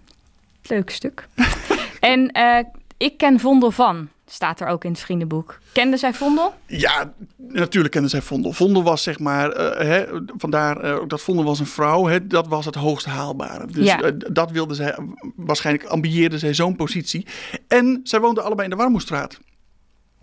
leuk 0.62 0.90
stuk. 0.90 1.28
en 2.00 2.30
uh, 2.38 2.58
ik 2.96 3.18
ken 3.18 3.40
Vondel 3.40 3.70
van, 3.70 4.08
staat 4.26 4.60
er 4.60 4.66
ook 4.66 4.84
in 4.84 4.90
het 4.90 5.00
vriendenboek. 5.00 5.58
Kende 5.72 5.96
zij 5.96 6.14
Vondel? 6.14 6.54
Ja, 6.66 7.12
natuurlijk 7.36 7.94
kende 7.94 8.08
zij 8.08 8.22
Vondel. 8.22 8.52
Vondel 8.52 8.82
was 8.82 9.02
zeg 9.02 9.18
maar, 9.18 9.60
uh, 9.60 9.88
hè, 9.88 10.04
vandaar 10.36 10.84
uh, 10.84 10.98
dat 11.06 11.20
Vondel 11.20 11.44
was 11.44 11.60
een 11.60 11.66
vrouw, 11.66 12.06
hè, 12.06 12.26
dat 12.26 12.46
was 12.46 12.64
het 12.64 12.74
hoogst 12.74 13.06
haalbare. 13.06 13.66
Dus 13.66 13.86
ja. 13.86 14.10
dat 14.32 14.50
wilde 14.50 14.74
zij, 14.74 14.98
waarschijnlijk 15.36 15.88
ambieerde 15.88 16.38
zij 16.38 16.54
zo'n 16.54 16.76
positie. 16.76 17.26
En 17.68 18.00
zij 18.02 18.20
woonden 18.20 18.44
allebei 18.44 18.68
in 18.68 18.76
de 18.76 18.82
Warmoestraat. 18.82 19.38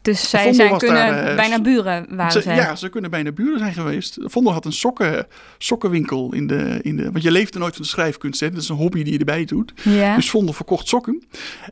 Dus 0.04 0.30
zij 0.30 0.54
zijn 0.54 0.78
kunnen 0.78 0.96
daar, 0.96 1.30
uh, 1.30 1.36
bijna 1.36 1.62
buren 1.62 2.06
waren 2.10 2.32
ze, 2.32 2.42
zij. 2.42 2.56
Ja, 2.56 2.76
ze 2.76 2.90
kunnen 2.90 3.10
bijna 3.10 3.32
buren 3.32 3.60
zijn 3.60 3.74
geweest. 3.74 4.18
Vondel 4.22 4.54
had 4.54 4.66
een 4.66 4.74
sokken, 4.74 5.28
sokkenwinkel 5.58 6.34
in 6.34 6.48
de, 6.48 6.80
in 6.82 6.96
de... 6.96 7.12
Want 7.12 7.24
je 7.24 7.32
leeft 7.32 7.54
er 7.54 7.60
nooit 7.60 7.74
van 7.74 7.82
de 7.82 7.90
schrijfkunst, 7.90 8.40
hè? 8.40 8.50
Dat 8.50 8.62
is 8.62 8.70
een 8.70 8.76
hobby 8.76 9.04
die 9.04 9.14
je 9.14 9.20
erbij 9.20 9.46
doet. 9.46 9.74
Ja. 9.82 10.16
Dus 10.16 10.30
Vondel 10.30 10.54
verkocht 10.54 10.88
sokken. 10.88 11.24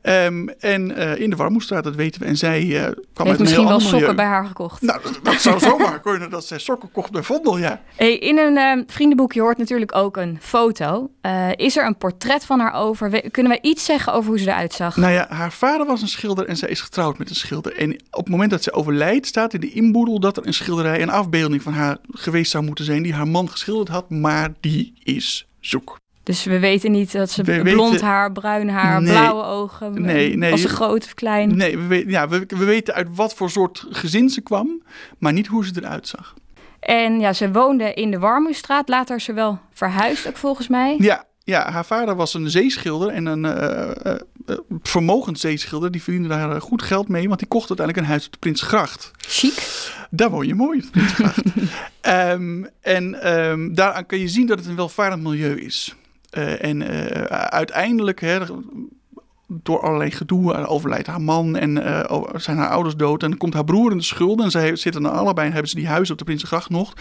Um, 0.04 0.50
en 0.50 0.92
uh, 0.92 1.20
in 1.20 1.30
de 1.30 1.36
Warmoestraat, 1.36 1.84
dat 1.84 1.96
weten 1.96 2.22
we. 2.22 2.28
En 2.28 2.38
zij 2.38 2.64
uh, 2.64 2.82
kwam 2.82 2.88
Heeft 2.88 3.30
uit 3.30 3.40
misschien 3.40 3.62
een 3.62 3.68
heel 3.68 3.78
wel 3.78 3.80
sokken 3.80 4.00
milieu. 4.00 4.16
bij 4.16 4.26
haar 4.26 4.46
gekocht. 4.46 4.82
Nou, 4.82 5.02
dat, 5.04 5.20
dat 5.24 5.42
zou 5.42 5.60
zomaar 5.60 6.00
kunnen 6.10 6.30
dat 6.30 6.46
zij 6.46 6.60
sokken 6.60 6.92
kocht 6.92 7.12
bij 7.12 7.24
Vondel, 7.24 7.58
ja. 7.58 7.82
Hey, 7.96 8.18
in 8.18 8.38
een 8.38 8.78
uh, 8.78 8.84
vriendenboekje 8.88 9.42
hoort 9.42 9.58
natuurlijk 9.58 9.96
ook 9.96 10.18
een 10.18 10.38
foto. 10.42 11.10
is 11.56 11.78
er 11.78 11.86
een 11.86 11.98
portret 11.98 12.46
van 12.46 12.60
haar 12.60 12.74
over? 12.74 13.10
We, 13.10 13.30
kunnen 13.32 13.52
we 13.52 13.60
iets 13.62 13.86
zeggen 13.86 14.14
over 14.14 14.30
hoe 14.30 14.40
ze 14.40 14.48
eruit 14.48 14.74
zag? 14.74 14.96
Nou 14.96 15.14
ja, 15.14 15.26
haar 15.30 15.52
vader 15.52 15.86
was 15.86 16.02
een 16.02 16.08
schilder 16.08 16.46
en 16.46 16.58
zij 16.58 16.70
is 16.70 16.82
getrouwd 16.82 17.18
met 17.18 17.30
een 17.30 17.36
schilder. 17.36 17.78
En 17.78 18.02
het 18.24 18.32
moment 18.32 18.52
dat 18.52 18.64
ze 18.64 18.74
overlijdt 18.74 19.28
staat 19.28 19.54
in 19.54 19.60
de 19.60 19.72
inboedel 19.72 20.20
dat 20.20 20.38
er 20.38 20.48
een 20.48 20.54
schilderij, 20.54 21.02
een 21.02 21.10
afbeelding 21.10 21.62
van 21.62 21.74
haar 21.74 21.98
geweest 22.12 22.52
zou 22.52 22.64
moeten 22.64 22.86
zijn 22.86 23.04
die 23.04 23.14
haar 23.14 23.28
man 23.28 23.50
geschilderd 23.50 23.90
had, 23.90 24.10
maar 24.10 24.54
die 24.60 24.94
is 25.04 25.48
zoek. 25.60 26.00
Dus 26.24 26.44
we 26.44 26.60
weten 26.60 26.92
niet 26.92 27.12
dat 27.12 27.30
ze 27.30 27.44
we 27.44 27.62
blond 27.62 27.92
weten... 27.92 28.08
haar, 28.08 28.32
bruin 28.32 28.70
haar, 28.70 29.02
nee, 29.02 29.12
blauwe 29.12 29.44
ogen. 29.44 30.02
Nee, 30.02 30.38
nee. 30.38 30.52
Was 30.52 30.62
ze 30.62 30.68
groot 30.68 31.06
of 31.06 31.14
klein? 31.14 31.56
Nee, 31.58 31.78
we 31.78 31.86
weten, 31.86 32.10
ja, 32.10 32.28
we, 32.28 32.44
we 32.48 32.66
weten 32.66 32.94
uit 32.94 33.08
wat 33.16 33.34
voor 33.34 33.50
soort 33.50 33.86
gezin 33.90 34.30
ze 34.30 34.42
kwam, 34.42 34.82
maar 35.18 35.34
niet 35.34 35.48
hoe 35.48 35.66
ze 35.66 35.72
eruit 35.76 36.08
zag. 36.08 36.34
En 36.80 37.20
ja, 37.20 37.34
ze 37.34 37.52
woonde 37.52 37.94
in 37.94 38.12
de 38.12 38.20
Warmoestraat. 38.20 38.90
Later 38.90 39.16
is 39.16 39.24
ze 39.24 39.34
wel 39.34 39.60
verhuisd 39.74 40.28
ook 40.28 40.38
volgens 40.38 40.68
mij. 40.68 40.96
Ja, 41.00 41.26
ja, 41.44 41.72
haar 41.72 41.86
vader 41.86 42.16
was 42.16 42.34
een 42.34 42.50
zeeschilder 42.50 43.10
en 43.10 43.26
een 43.26 43.44
uh, 43.44 43.92
uh, 44.06 44.20
uh, 44.46 44.58
vermogend 44.82 45.40
zeeschilder. 45.40 45.92
Die 45.92 46.04
verdiende 46.04 46.28
daar 46.28 46.62
goed 46.62 46.82
geld 46.82 47.08
mee, 47.08 47.28
want 47.28 47.40
die 47.40 47.48
kocht 47.48 47.70
uiteindelijk 47.70 48.08
een 48.08 48.12
huis 48.12 48.26
op 48.26 48.32
de 48.32 48.38
Prinsgracht. 48.38 49.12
Chic. 49.18 49.90
Daar 50.10 50.30
woon 50.30 50.48
je 50.48 50.56
mooi, 50.56 50.78
op 50.78 50.84
de 50.84 50.90
Prinsgracht. 50.90 51.44
um, 52.36 52.68
en 52.82 53.34
um, 53.34 53.76
daaraan 53.76 54.06
kun 54.06 54.20
je 54.20 54.28
zien 54.28 54.46
dat 54.46 54.60
het 54.60 54.68
een 54.68 54.76
welvarend 54.76 55.24
milieu 55.24 55.62
is. 55.62 55.96
en 56.60 56.84
uiteindelijk... 57.50 58.22
Hè, 58.22 58.40
door 59.64 59.82
allerlei 59.82 60.12
gedoe 60.12 60.68
overlijdt 60.68 61.08
haar 61.08 61.22
man 61.22 61.56
en 61.56 61.78
uh, 61.78 62.24
zijn 62.34 62.58
haar 62.58 62.70
ouders 62.70 62.96
dood. 62.96 63.24
En 63.24 63.30
dan 63.30 63.38
komt 63.38 63.54
haar 63.54 63.64
broer 63.64 63.92
in 63.92 63.98
de 63.98 64.04
schulden. 64.04 64.46
En 64.46 64.52
zij 64.52 64.76
zitten 64.76 65.02
dan 65.02 65.14
allebei 65.14 65.48
en 65.48 65.54
hebben 65.54 65.70
ze 65.70 65.76
die 65.76 65.88
huis 65.88 66.12
op 66.12 66.18
de 66.18 66.24
Prinsengracht 66.24 66.70
nog. 66.70 66.94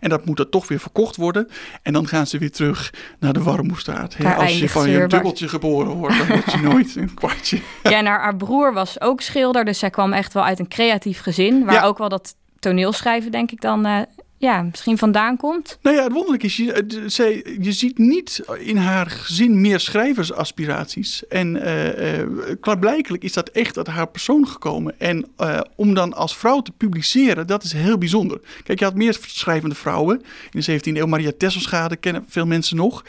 En 0.00 0.08
dat 0.08 0.24
moet 0.24 0.36
dan 0.36 0.48
toch 0.48 0.68
weer 0.68 0.80
verkocht 0.80 1.16
worden. 1.16 1.48
En 1.82 1.92
dan 1.92 2.06
gaan 2.06 2.26
ze 2.26 2.38
weer 2.38 2.52
terug 2.52 2.92
naar 3.18 3.32
de 3.32 3.42
Warmoestraat. 3.42 4.14
Ja, 4.18 4.34
als 4.34 4.58
je 4.58 4.68
van 4.68 4.90
je 4.90 5.06
dubbeltje 5.06 5.48
geboren 5.48 5.92
wordt, 5.92 6.18
dan 6.18 6.26
word 6.26 6.52
je 6.52 6.58
nooit 6.58 6.96
een 6.96 7.14
kwartje. 7.14 7.60
Ja, 7.82 7.98
en 7.98 8.06
haar, 8.06 8.20
haar, 8.20 8.36
broer 8.36 8.72
was 8.72 9.00
ook 9.00 9.20
schilder. 9.20 9.64
Dus 9.64 9.78
zij 9.78 9.90
kwam 9.90 10.12
echt 10.12 10.32
wel 10.32 10.44
uit 10.44 10.58
een 10.58 10.68
creatief 10.68 11.20
gezin. 11.20 11.64
Waar 11.64 11.74
ja. 11.74 11.82
ook 11.82 11.98
wel 11.98 12.08
dat 12.08 12.34
toneelschrijven, 12.58 13.30
denk 13.30 13.50
ik 13.50 13.60
dan... 13.60 13.86
Uh, 13.86 14.00
ja, 14.38 14.62
misschien 14.62 14.98
vandaan 14.98 15.36
komt? 15.36 15.78
Nou 15.82 15.96
ja, 15.96 16.02
het 16.02 16.12
wonderlijke 16.12 16.46
is, 16.46 16.56
je, 16.56 17.02
zij, 17.06 17.56
je 17.60 17.72
ziet 17.72 17.98
niet 17.98 18.42
in 18.58 18.76
haar 18.76 19.10
gezin 19.10 19.60
meer 19.60 19.80
schrijversaspiraties. 19.80 21.26
En 21.26 21.56
uh, 21.56 22.56
klaarblijkelijk 22.60 23.24
is 23.24 23.32
dat 23.32 23.48
echt 23.48 23.76
uit 23.76 23.86
haar 23.86 24.08
persoon 24.08 24.48
gekomen. 24.48 24.94
En 24.98 25.26
uh, 25.38 25.60
om 25.76 25.94
dan 25.94 26.14
als 26.14 26.36
vrouw 26.36 26.60
te 26.60 26.72
publiceren, 26.72 27.46
dat 27.46 27.62
is 27.62 27.72
heel 27.72 27.98
bijzonder. 27.98 28.40
Kijk, 28.62 28.78
je 28.78 28.84
had 28.84 28.94
meer 28.94 29.18
schrijvende 29.26 29.74
vrouwen. 29.74 30.22
In 30.50 30.60
de 30.60 30.78
17e 30.78 30.96
eeuw, 30.96 31.06
Maria 31.06 31.32
Tesselschade 31.38 31.96
kennen 31.96 32.24
veel 32.28 32.46
mensen 32.46 32.76
nog. 32.76 33.04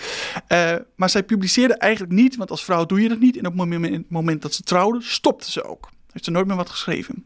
maar 0.95 1.09
zij 1.09 1.23
publiceerde 1.23 1.73
eigenlijk 1.73 2.13
niet, 2.13 2.35
want 2.35 2.51
als 2.51 2.63
vrouw 2.63 2.85
doe 2.85 3.01
je 3.01 3.09
dat 3.09 3.19
niet. 3.19 3.37
En 3.37 3.45
op 3.45 3.57
het 3.57 3.69
moment, 3.69 3.93
het 3.95 4.09
moment 4.09 4.41
dat 4.41 4.53
ze 4.53 4.63
trouwde, 4.63 5.01
stopte 5.01 5.51
ze 5.51 5.63
ook 5.63 5.89
heeft 6.19 6.25
ze 6.25 6.31
nooit 6.31 6.47
meer 6.47 6.55
wat 6.55 6.69
geschreven. 6.69 7.25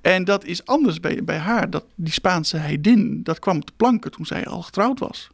En 0.00 0.24
dat 0.24 0.44
is 0.44 0.66
anders 0.66 1.00
bij, 1.00 1.24
bij 1.24 1.38
haar. 1.38 1.70
Dat, 1.70 1.84
die 1.94 2.12
Spaanse 2.12 2.56
heidin, 2.56 3.20
dat 3.22 3.38
kwam 3.38 3.56
op 3.56 3.66
de 3.66 3.72
planken 3.76 4.10
toen 4.10 4.26
zij 4.26 4.46
al 4.46 4.62
getrouwd 4.62 4.98
was. 4.98 5.28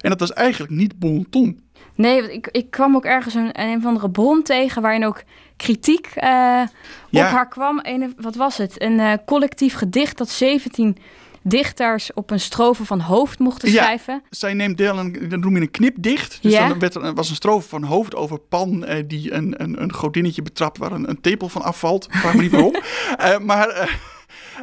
En 0.00 0.10
dat 0.10 0.20
was 0.20 0.32
eigenlijk 0.32 0.72
niet 0.72 0.98
bon 0.98 1.26
ton. 1.30 1.62
Nee, 1.94 2.20
want 2.20 2.32
ik, 2.32 2.46
ik 2.46 2.70
kwam 2.70 2.96
ook 2.96 3.04
ergens 3.04 3.34
een, 3.34 3.60
een 3.60 3.76
of 3.76 3.84
andere 3.84 4.10
bron 4.10 4.42
tegen 4.42 4.82
waarin 4.82 5.04
ook 5.04 5.22
kritiek 5.56 6.06
eh, 6.06 6.62
op 7.04 7.10
Ja. 7.10 7.26
haar 7.26 7.48
kwam. 7.48 7.80
Een, 7.82 8.14
wat 8.20 8.34
was 8.34 8.56
het? 8.56 8.82
Een 8.82 9.00
eh, 9.00 9.12
collectief 9.26 9.74
gedicht 9.74 10.18
dat 10.18 10.28
17 10.30 10.96
dichters 11.46 12.12
op 12.12 12.30
een 12.30 12.40
strofe 12.40 12.84
van 12.84 13.00
hoofd 13.00 13.38
mochten 13.38 13.70
Ja. 13.70 13.82
schrijven. 13.82 14.22
Zij 14.30 14.54
neemt 14.54 14.76
deel 14.76 14.98
aan, 14.98 15.12
dan 15.28 15.40
noem 15.40 15.54
je 15.54 15.60
een 15.60 15.70
knipdicht. 15.70 16.38
Dus 16.42 16.52
Ja. 16.52 16.68
dan 16.68 16.78
werd 16.78 16.94
er, 16.94 17.14
was 17.14 17.28
een 17.30 17.34
strofe 17.34 17.68
van 17.68 17.82
hoofd 17.82 18.14
over 18.14 18.38
pan 18.38 18.84
eh, 18.84 19.02
die 19.06 19.32
een, 19.32 19.62
een, 19.62 19.82
een 19.82 19.92
godinnetje 19.92 20.42
betrapt 20.42 20.78
waar 20.78 20.92
een, 20.92 21.08
een 21.08 21.20
tepel 21.20 21.48
van 21.48 21.62
afvalt. 21.62 22.06
Vraag 22.10 22.34
me 22.34 22.42
niet 22.42 22.50
waarom. 22.58 22.74
Eh, 23.18 23.38
maar, 23.38 23.68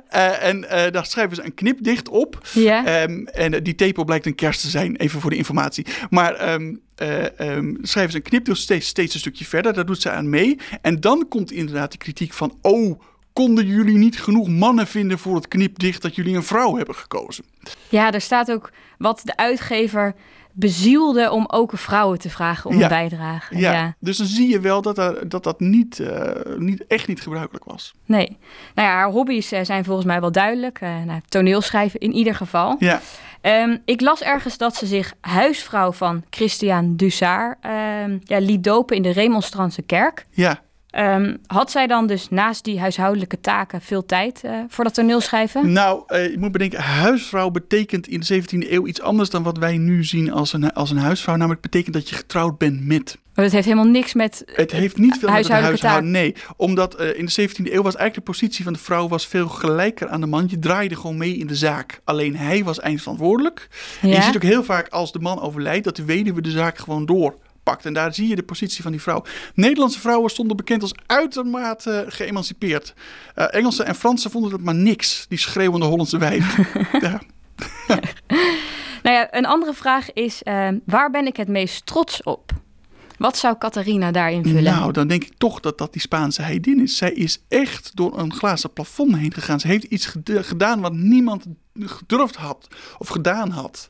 eh, 0.10 0.44
en 0.48 0.62
daar 0.92 1.06
schrijven 1.06 1.36
ze 1.36 1.44
een 1.44 1.54
knipdicht 1.54 2.10
op. 2.10 2.48
Ja. 2.54 2.86
Ehm, 2.86 3.26
en 3.26 3.64
die 3.64 3.76
tepel 3.76 4.04
blijkt 4.06 4.26
een 4.26 4.36
kerst 4.36 4.62
te 4.62 4.70
zijn, 4.70 4.96
even 4.96 5.22
voor 5.22 5.30
de 5.30 5.36
informatie. 5.36 5.86
Maar 6.10 6.34
ehm, 6.34 6.76
schrijven 7.82 8.12
ze 8.12 8.18
een 8.18 8.24
knipdicht 8.24 8.58
steeds, 8.60 8.88
steeds 8.88 9.14
een 9.14 9.20
stukje 9.20 9.46
verder. 9.46 9.74
Daar 9.74 9.86
doet 9.86 10.02
ze 10.02 10.10
aan 10.10 10.30
mee. 10.30 10.58
En 10.82 11.00
dan 11.00 11.26
komt 11.30 11.52
inderdaad 11.52 11.90
die 11.90 12.00
kritiek 12.00 12.34
van... 12.34 12.58
Oh, 12.62 13.02
konden 13.34 13.66
jullie 13.66 13.98
niet 13.98 14.20
genoeg 14.22 14.48
mannen 14.48 14.88
vinden 14.88 15.20
voor 15.20 15.36
het 15.36 15.48
knipdicht... 15.48 16.02
dat 16.02 16.16
jullie 16.16 16.36
een 16.36 16.44
vrouw 16.44 16.76
hebben 16.78 16.96
gekozen? 16.96 17.44
ja, 17.90 18.12
er 18.12 18.22
staat 18.22 18.52
ook 18.52 18.72
wat 18.98 19.22
de 19.24 19.38
uitgever 19.38 20.14
bezielde 20.54 21.32
om 21.32 21.46
ook 21.48 21.72
vrouwen 21.76 22.20
te 22.20 22.30
vragen 22.30 22.70
om 22.70 22.78
Ja. 22.78 22.82
een 22.84 22.90
bijdrage. 22.90 23.58
Ja, 23.58 23.72
ja. 23.72 23.96
dus 24.00 24.18
dan 24.18 24.28
zie 24.28 24.50
je 24.50 24.60
wel 24.60 24.82
dat 24.82 24.96
dat, 24.96 25.32
dat, 25.32 25.44
dat 25.44 25.60
niet, 25.60 26.00
eh, 26.00 26.56
niet, 26.58 26.88
echt 26.88 27.08
niet 27.08 27.22
gebruikelijk 27.22 27.64
was. 27.66 27.94
Nee. 28.06 28.38
Nou 28.76 28.88
ja, 28.88 28.94
haar 28.94 29.10
hobby's 29.12 29.52
eh, 29.52 29.64
zijn 29.64 29.84
volgens 29.84 30.06
mij 30.08 30.20
wel 30.22 30.32
duidelijk. 30.32 30.80
Eh 30.82 30.90
nou, 31.06 31.22
toneelschrijven 31.30 32.00
in 32.00 32.14
ieder 32.14 32.36
geval. 32.36 32.76
Ja, 32.80 33.02
Ehm, 33.42 33.78
ik 33.86 34.02
las 34.02 34.22
ergens 34.22 34.58
dat 34.58 34.76
ze 34.76 34.86
zich 34.86 35.14
huisvrouw 35.22 35.92
van 35.92 36.24
Christian 36.30 36.96
Dussard 36.96 37.58
ehm, 37.62 38.18
ja, 38.24 38.40
liet 38.40 38.64
dopen 38.64 38.96
in 38.96 39.02
de 39.02 39.12
Remonstrantse 39.12 39.82
kerk. 39.82 40.26
ja. 40.32 40.62
Ehm, 40.92 41.36
had 41.48 41.72
zij 41.72 41.88
dan 41.88 42.08
dus 42.08 42.30
naast 42.30 42.64
die 42.64 42.80
huishoudelijke 42.80 43.42
taken 43.42 43.82
veel 43.82 44.06
tijd 44.06 44.44
eh, 44.44 44.54
voor 44.68 44.84
dat 44.84 44.94
toneelschrijven? 44.94 45.72
Nou, 45.72 46.04
eh, 46.08 46.32
je 46.32 46.40
moet 46.40 46.52
bedenken, 46.52 46.80
huisvrouw 46.80 47.50
betekent 47.50 48.08
in 48.08 48.20
de 48.20 48.26
17e 48.26 48.72
eeuw 48.72 48.88
iets 48.88 49.02
anders 49.02 49.30
dan 49.30 49.44
wat 49.44 49.58
wij 49.58 49.78
nu 49.78 50.04
zien 50.04 50.32
als 50.32 50.54
een, 50.54 50.74
als 50.74 50.92
een 50.92 50.98
huisvrouw. 50.98 51.36
Namelijk 51.36 51.62
betekent 51.62 51.94
dat 51.94 52.10
je 52.10 52.16
getrouwd 52.16 52.58
bent 52.58 52.86
met. 52.86 53.18
Maar 53.36 53.44
dat 53.46 53.54
heeft 53.54 53.66
helemaal 53.66 53.92
niks 53.92 54.14
met... 54.14 54.44
Het 54.46 54.72
heeft 54.72 54.98
niet 54.98 55.18
veel 55.20 55.30
met 55.30 55.38
het 55.38 55.48
Huishoudelijke 55.48 55.88
huishouden. 55.88 56.12
Nee, 56.12 56.36
omdat 56.58 56.96
eh, 56.96 57.18
in 57.18 57.26
de 57.26 57.50
17e 57.50 57.74
eeuw 57.74 57.82
was 57.82 57.96
eigenlijk 57.96 58.26
de 58.26 58.32
positie 58.32 58.64
van 58.64 58.74
de 58.74 58.80
vrouw 58.80 59.08
was 59.08 59.28
veel 59.28 59.48
gelijker 59.48 60.10
aan 60.10 60.22
de 60.22 60.28
man. 60.28 60.48
Je 60.50 60.60
draaide 60.60 60.96
gewoon 60.96 61.18
mee 61.18 61.38
in 61.38 61.48
de 61.48 61.56
zaak. 61.56 62.02
Alleen 62.04 62.36
hij 62.36 62.64
was 62.64 62.80
eindverantwoordelijk. 62.80 63.68
En 64.02 64.10
je 64.10 64.22
ziet 64.22 64.36
ook 64.36 64.44
heel 64.44 64.64
vaak 64.64 64.88
als 64.88 65.12
de 65.12 65.20
man 65.20 65.42
overlijdt 65.42 65.84
dat 65.84 65.96
de 65.96 66.06
weduwe 66.06 66.42
de 66.42 66.52
zaak 66.52 66.78
gewoon 66.78 67.06
doorpakt. 67.64 67.86
En 67.86 67.94
daar 67.94 68.14
zie 68.14 68.28
je 68.28 68.36
de 68.36 68.44
positie 68.44 68.84
van 68.84 68.92
die 68.92 69.02
vrouw. 69.02 69.24
Nederlandse 69.54 70.00
vrouwen 70.00 70.30
stonden 70.30 70.58
bekend 70.58 70.82
als 70.82 70.94
uitermate 71.06 72.06
geëmancipeerd. 72.08 72.94
Eh 73.36 73.46
Engelsen 73.50 73.86
en 73.86 73.96
Fransen 73.96 74.32
vonden 74.32 74.52
dat 74.52 74.62
maar 74.62 74.76
niks. 74.76 75.26
Die 75.30 75.38
schreeuwende 75.38 75.86
Hollandse 75.86 76.18
wijf. 76.18 76.58
ja. 77.02 77.22
Nou 79.04 79.16
ja, 79.16 79.28
een 79.32 79.46
andere 79.46 79.74
vraag 79.74 80.14
is, 80.14 80.44
ehm, 80.44 80.78
waar 80.86 81.12
ben 81.12 81.26
ik 81.26 81.38
het 81.38 81.48
meest 81.48 81.86
trots 81.86 82.24
op? 82.24 82.52
Wat 83.18 83.38
zou 83.38 83.58
Catharina 83.58 84.12
daar 84.12 84.32
invullen? 84.32 84.64
Nou, 84.64 84.92
dan 84.92 85.08
denk 85.08 85.24
ik 85.24 85.34
toch 85.38 85.60
dat 85.60 85.78
dat 85.78 85.94
die 85.94 86.02
Spaanse 86.02 86.42
heidin 86.42 86.82
is. 86.82 86.98
Zij 86.98 87.12
is 87.12 87.44
echt 87.48 87.92
door 87.96 88.20
een 88.20 88.34
glazen 88.34 88.74
plafond 88.74 89.16
heen 89.18 89.34
gegaan. 89.34 89.60
Ze 89.60 89.68
heeft 89.68 89.84
iets 89.84 90.06
ged- 90.06 90.32
gedaan 90.42 90.82
wat 90.82 90.94
niemand 90.94 91.46
gedurfd 91.80 92.36
had 92.36 92.68
of 92.98 93.08
gedaan 93.08 93.50
had. 93.50 93.90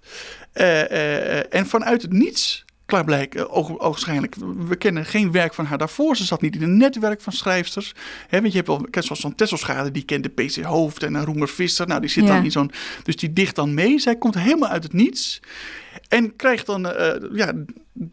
Eh, 0.51 0.81
eh, 0.81 1.39
eh, 1.39 1.45
en 1.49 1.65
vanuit 1.65 2.01
het 2.01 2.11
niets, 2.13 2.65
klaarblijkelijk, 2.91 3.49
uh, 3.49 3.55
ogenschijnlijk, 3.81 4.35
we 4.67 4.75
kennen 4.75 5.05
geen 5.05 5.31
werk 5.31 5.53
van 5.53 5.65
haar 5.65 5.77
daarvoor. 5.77 6.15
Ze 6.15 6.25
zat 6.25 6.41
niet 6.41 6.55
in 6.55 6.61
een 6.61 6.77
netwerk 6.77 7.21
van 7.21 7.33
schrijfsters. 7.33 7.93
Hè, 8.27 8.39
want 8.41 8.51
je 8.51 8.57
hebt 8.57 8.67
wel, 8.67 8.85
zoals 9.03 9.19
zo'n 9.21 9.35
Tesselschade, 9.35 9.91
die 9.91 10.03
kende 10.03 10.29
PC 10.29 10.55
Hoofd 10.63 11.03
en 11.03 11.13
een 11.13 11.25
Roemer 11.25 11.49
Visser. 11.49 11.87
Nou, 11.87 12.01
die 12.01 12.09
zit 12.09 12.23
Ja. 12.23 12.33
dan 12.35 12.43
in 12.43 12.51
zo'n, 12.51 12.71
dus 13.03 13.15
die 13.15 13.33
dicht 13.33 13.55
dan 13.55 13.73
mee. 13.73 13.99
Zij 13.99 14.15
komt 14.15 14.35
helemaal 14.35 14.69
uit 14.69 14.83
het 14.83 14.93
niets. 14.93 15.39
En 16.07 16.35
krijgt 16.35 16.65
dan 16.65 16.87
eh, 16.87 17.21
ja, 17.33 17.53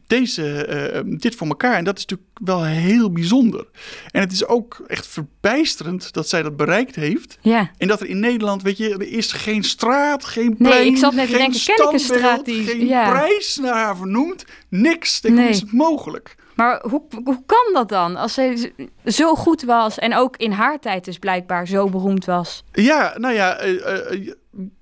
deze, 0.07 0.65
eh, 0.65 1.01
dit 1.07 1.35
voor 1.35 1.47
elkaar. 1.47 1.75
En 1.77 1.85
dat 1.85 1.97
is 1.99 2.07
natuurlijk 2.07 2.39
wel 2.45 2.65
heel 2.65 3.13
bijzonder. 3.13 3.67
En 4.11 4.21
het 4.21 4.33
is 4.33 4.47
ook 4.47 4.83
echt 4.87 5.07
verbijsterend 5.07 6.13
dat 6.13 6.29
zij 6.29 6.43
dat 6.43 6.57
bereikt 6.57 6.95
heeft. 6.95 7.39
Ja. 7.41 7.71
En 7.79 7.89
dat 7.89 8.01
er 8.01 8.07
in 8.09 8.21
Nederland, 8.21 8.63
weet 8.63 8.77
je, 8.77 8.91
er 8.91 9.03
is 9.13 9.33
geen 9.33 9.65
straat, 9.65 10.25
geen 10.25 10.47
Nee, 10.59 10.69
plein, 10.73 10.87
ik 10.87 10.97
zat 10.97 11.13
net 11.15 11.27
te 11.29 11.31
geen 11.37 11.51
denken, 11.53 11.75
ken 11.75 11.87
ik 11.87 11.93
een 11.93 11.99
straat 11.99 12.19
standbeeld, 12.21 12.45
die- 12.45 12.65
geen 12.67 12.87
ja. 12.87 13.11
prijs 13.11 13.57
naar 13.57 13.75
haar 13.75 13.97
vernoemd. 13.97 14.45
Niks. 14.69 15.21
Denk, 15.21 15.35
Nee. 15.35 15.49
Is 15.49 15.61
het 15.61 15.73
mogelijk? 15.73 16.37
Maar 16.55 16.83
hoe, 16.89 17.03
hoe 17.25 17.43
kan 17.47 17.73
dat 17.73 17.89
dan? 17.89 18.17
Als 18.17 18.35
zij 18.35 18.73
zo 19.05 19.35
goed 19.35 19.63
was 19.63 19.99
en 19.99 20.15
ook 20.15 20.37
in 20.37 20.51
haar 20.53 20.79
tijd 20.79 21.05
dus 21.05 21.19
blijkbaar 21.19 21.67
zo 21.67 21.89
beroemd 21.89 22.25
was. 22.25 22.65
Ja, 22.73 23.15
nou 23.19 23.35
ja, 23.35 23.57
eh, 23.57 24.13
eh, 24.13 24.33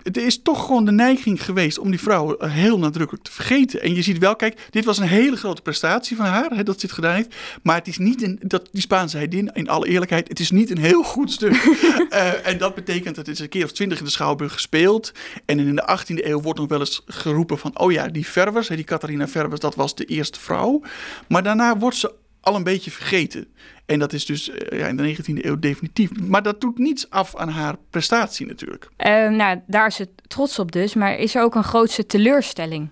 er 0.02 0.26
is 0.26 0.42
toch 0.42 0.64
gewoon 0.64 0.84
de 0.84 0.92
neiging 0.92 1.44
geweest 1.44 1.78
om 1.78 1.90
die 1.90 2.00
vrouw 2.00 2.36
eh, 2.36 2.52
heel 2.52 2.78
nadrukkelijk 2.78 3.24
te 3.24 3.32
vergeten. 3.32 3.82
En 3.82 3.94
je 3.94 4.02
ziet 4.02 4.18
wel, 4.18 4.36
kijk, 4.36 4.66
dit 4.70 4.84
was 4.84 4.98
een 4.98 5.06
hele 5.06 5.36
grote 5.36 5.62
prestatie 5.62 6.16
van 6.16 6.26
haar, 6.26 6.50
hè, 6.50 6.62
dat 6.62 6.80
ze 6.80 6.86
dit 6.86 6.94
gedaan 6.94 7.14
heeft. 7.14 7.34
Maar 7.62 7.76
het 7.76 7.86
is 7.86 7.98
niet 7.98 8.22
een, 8.22 8.38
dat, 8.42 8.68
die 8.72 8.80
Spaanse 8.80 9.16
heidin, 9.16 9.50
in 9.52 9.68
alle 9.68 9.86
eerlijkheid, 9.88 10.28
het 10.28 10.40
is 10.40 10.50
niet 10.50 10.70
een 10.70 10.78
heel 10.78 11.02
goed 11.02 11.32
stuk. 11.32 11.54
Eh, 12.10 12.46
en 12.46 12.58
dat 12.58 12.74
betekent 12.74 13.14
dat 13.14 13.26
het 13.26 13.34
is 13.34 13.40
een 13.40 13.48
keer 13.48 13.64
of 13.64 13.72
twintig 13.72 13.98
in 13.98 14.04
de 14.04 14.10
Schouwburg 14.10 14.52
gespeeld. 14.52 15.12
En 15.44 15.58
in 15.58 15.74
de 15.74 15.98
18e 15.98 16.24
eeuw 16.24 16.40
wordt 16.40 16.58
nog 16.58 16.68
wel 16.68 16.80
eens 16.80 17.02
geroepen 17.06 17.58
van, 17.58 17.78
oh 17.78 17.92
ja, 17.92 18.08
die 18.08 18.26
Ververs, 18.26 18.68
hè, 18.68 18.76
die 18.76 18.84
Catharina 18.84 19.28
Ververs, 19.28 19.60
dat 19.60 19.74
was 19.74 19.94
de 19.94 20.04
eerste 20.04 20.40
vrouw. 20.40 20.82
Maar 21.28 21.42
daarna 21.42 21.78
wordt 21.78 21.96
ze 21.96 22.12
al 22.46 22.54
een 22.54 22.62
beetje 22.62 22.90
vergeten. 22.90 23.46
En 23.86 23.98
dat 23.98 24.12
is 24.12 24.26
dus 24.26 24.50
eh, 24.50 24.78
ja, 24.78 24.86
in 24.86 24.96
de 24.96 25.16
19e 25.16 25.44
eeuw 25.44 25.58
definitief. 25.58 26.20
Maar 26.20 26.42
dat 26.42 26.60
doet 26.60 26.78
niets 26.78 27.10
af 27.10 27.36
aan 27.36 27.48
haar 27.48 27.76
prestatie 27.90 28.46
natuurlijk. 28.46 28.88
Eh, 28.96 29.28
nou, 29.28 29.60
daar 29.66 29.86
is 29.86 29.94
ze 29.94 30.08
trots 30.26 30.58
op 30.58 30.72
dus. 30.72 30.94
Maar 30.94 31.18
is 31.18 31.34
er 31.34 31.42
ook 31.42 31.54
een 31.54 31.64
grootste 31.64 32.06
teleurstelling? 32.06 32.90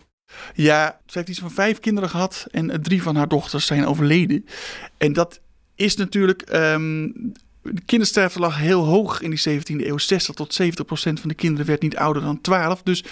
Ja, 0.55 1.01
ze 1.07 1.19
heeft 1.19 1.31
iets 1.31 1.39
van 1.39 1.51
vijf 1.51 1.81
kinderen 1.81 2.11
gehad 2.11 2.47
en 2.51 2.71
eh, 2.71 2.79
drie 2.79 3.03
van 3.03 3.17
haar 3.17 3.29
dochters 3.29 3.67
zijn 3.67 3.87
overleden. 3.87 4.47
En 4.99 5.13
dat 5.13 5.41
is 5.75 5.97
natuurlijk. 5.97 6.43
ehm, 6.43 7.09
de 7.63 7.83
kindersterfte 7.85 8.39
lag 8.39 8.59
heel 8.59 8.85
hoog 8.85 9.21
in 9.21 9.31
die 9.31 9.39
17e 9.49 9.87
eeuw. 9.87 9.99
60 9.99 10.35
tot 10.35 10.55
70 10.55 10.85
procent 10.85 11.21
van 11.21 11.29
de 11.29 11.35
kinderen 11.35 11.67
werd 11.67 11.83
niet 11.83 11.97
ouder 11.97 12.23
dan 12.23 12.41
12. 12.41 12.83
Dus 12.83 13.05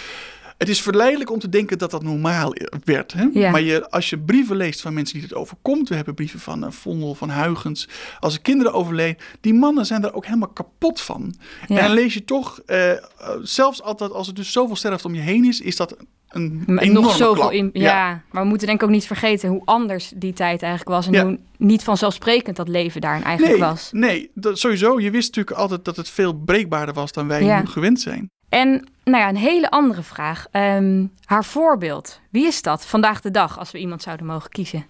het 0.63 0.71
is 0.71 0.81
verleidelijk 0.81 1.31
om 1.31 1.39
te 1.39 1.49
denken 1.49 1.77
dat 1.77 1.91
dat 1.91 2.03
normaal 2.03 2.55
werd. 2.83 3.13
Hè? 3.13 3.27
Ja. 3.33 3.51
Maar 3.51 3.61
je, 3.61 3.89
als 3.89 4.09
je 4.09 4.17
brieven 4.19 4.55
leest 4.55 4.81
van 4.81 4.93
mensen 4.93 5.13
die 5.19 5.23
het 5.23 5.33
overkomt. 5.37 5.89
We 5.89 5.95
hebben 5.95 6.13
brieven 6.13 6.39
van 6.39 6.63
uh, 6.63 6.71
Vondel, 6.71 7.15
van 7.15 7.31
Huygens. 7.31 7.87
Als 8.19 8.33
er 8.33 8.41
kinderen 8.41 8.73
overleden. 8.73 9.17
Die 9.41 9.53
mannen 9.53 9.85
zijn 9.85 10.01
daar 10.01 10.13
ook 10.13 10.25
helemaal 10.25 10.47
kapot 10.49 11.01
van. 11.01 11.35
Ja. 11.67 11.77
En 11.77 11.85
dan 11.85 11.93
lees 11.93 12.13
je 12.13 12.25
toch. 12.25 12.59
uh, 12.67 12.91
zelfs 13.41 13.81
altijd 13.81 14.11
als 14.11 14.27
er 14.27 14.33
dus 14.33 14.51
zoveel 14.51 14.75
sterft 14.75 15.05
om 15.05 15.15
je 15.15 15.21
heen 15.21 15.45
is. 15.45 15.61
Is 15.61 15.75
dat 15.75 15.95
een 16.29 16.63
Maar 16.65 16.83
enorme 16.83 17.07
nog 17.07 17.15
zoveel 17.15 17.33
klap. 17.33 17.51
in. 17.51 17.69
Ja. 17.73 18.21
maar 18.31 18.43
we 18.43 18.47
moeten 18.49 18.67
denk 18.67 18.81
ik 18.81 18.87
ook 18.87 18.93
niet 18.93 19.05
vergeten 19.05 19.49
hoe 19.49 19.61
anders 19.65 20.11
die 20.15 20.33
tijd 20.33 20.61
eigenlijk 20.61 20.91
was. 20.91 21.07
En 21.07 21.25
hoe 21.25 21.39
niet 21.57 21.83
vanzelfsprekend 21.83 22.55
dat 22.55 22.67
leven 22.67 23.01
daarin 23.01 23.23
eigenlijk 23.23 23.59
nee, 23.59 23.69
was. 23.69 23.89
Nee, 23.91 24.31
dat, 24.33 24.59
sowieso. 24.59 24.99
Je 24.99 25.11
wist 25.11 25.27
natuurlijk 25.27 25.57
altijd 25.57 25.85
dat 25.85 25.95
het 25.95 26.09
veel 26.09 26.33
breekbaarder 26.33 26.93
was 26.93 27.11
dan 27.11 27.27
wij 27.27 27.59
nu 27.59 27.65
gewend 27.65 28.01
zijn. 28.01 28.31
En 28.53 28.87
nou 29.03 29.17
ja, 29.17 29.29
een 29.29 29.35
hele 29.37 29.69
andere 29.69 30.03
vraag. 30.03 30.45
Ehm, 30.51 31.05
haar 31.25 31.45
voorbeeld. 31.45 32.19
Wie 32.29 32.47
is 32.47 32.61
dat 32.61 32.85
vandaag 32.85 33.21
de 33.21 33.31
dag 33.31 33.59
als 33.59 33.71
we 33.71 33.77
iemand 33.77 34.01
zouden 34.01 34.25
mogen 34.25 34.49
kiezen? 34.49 34.85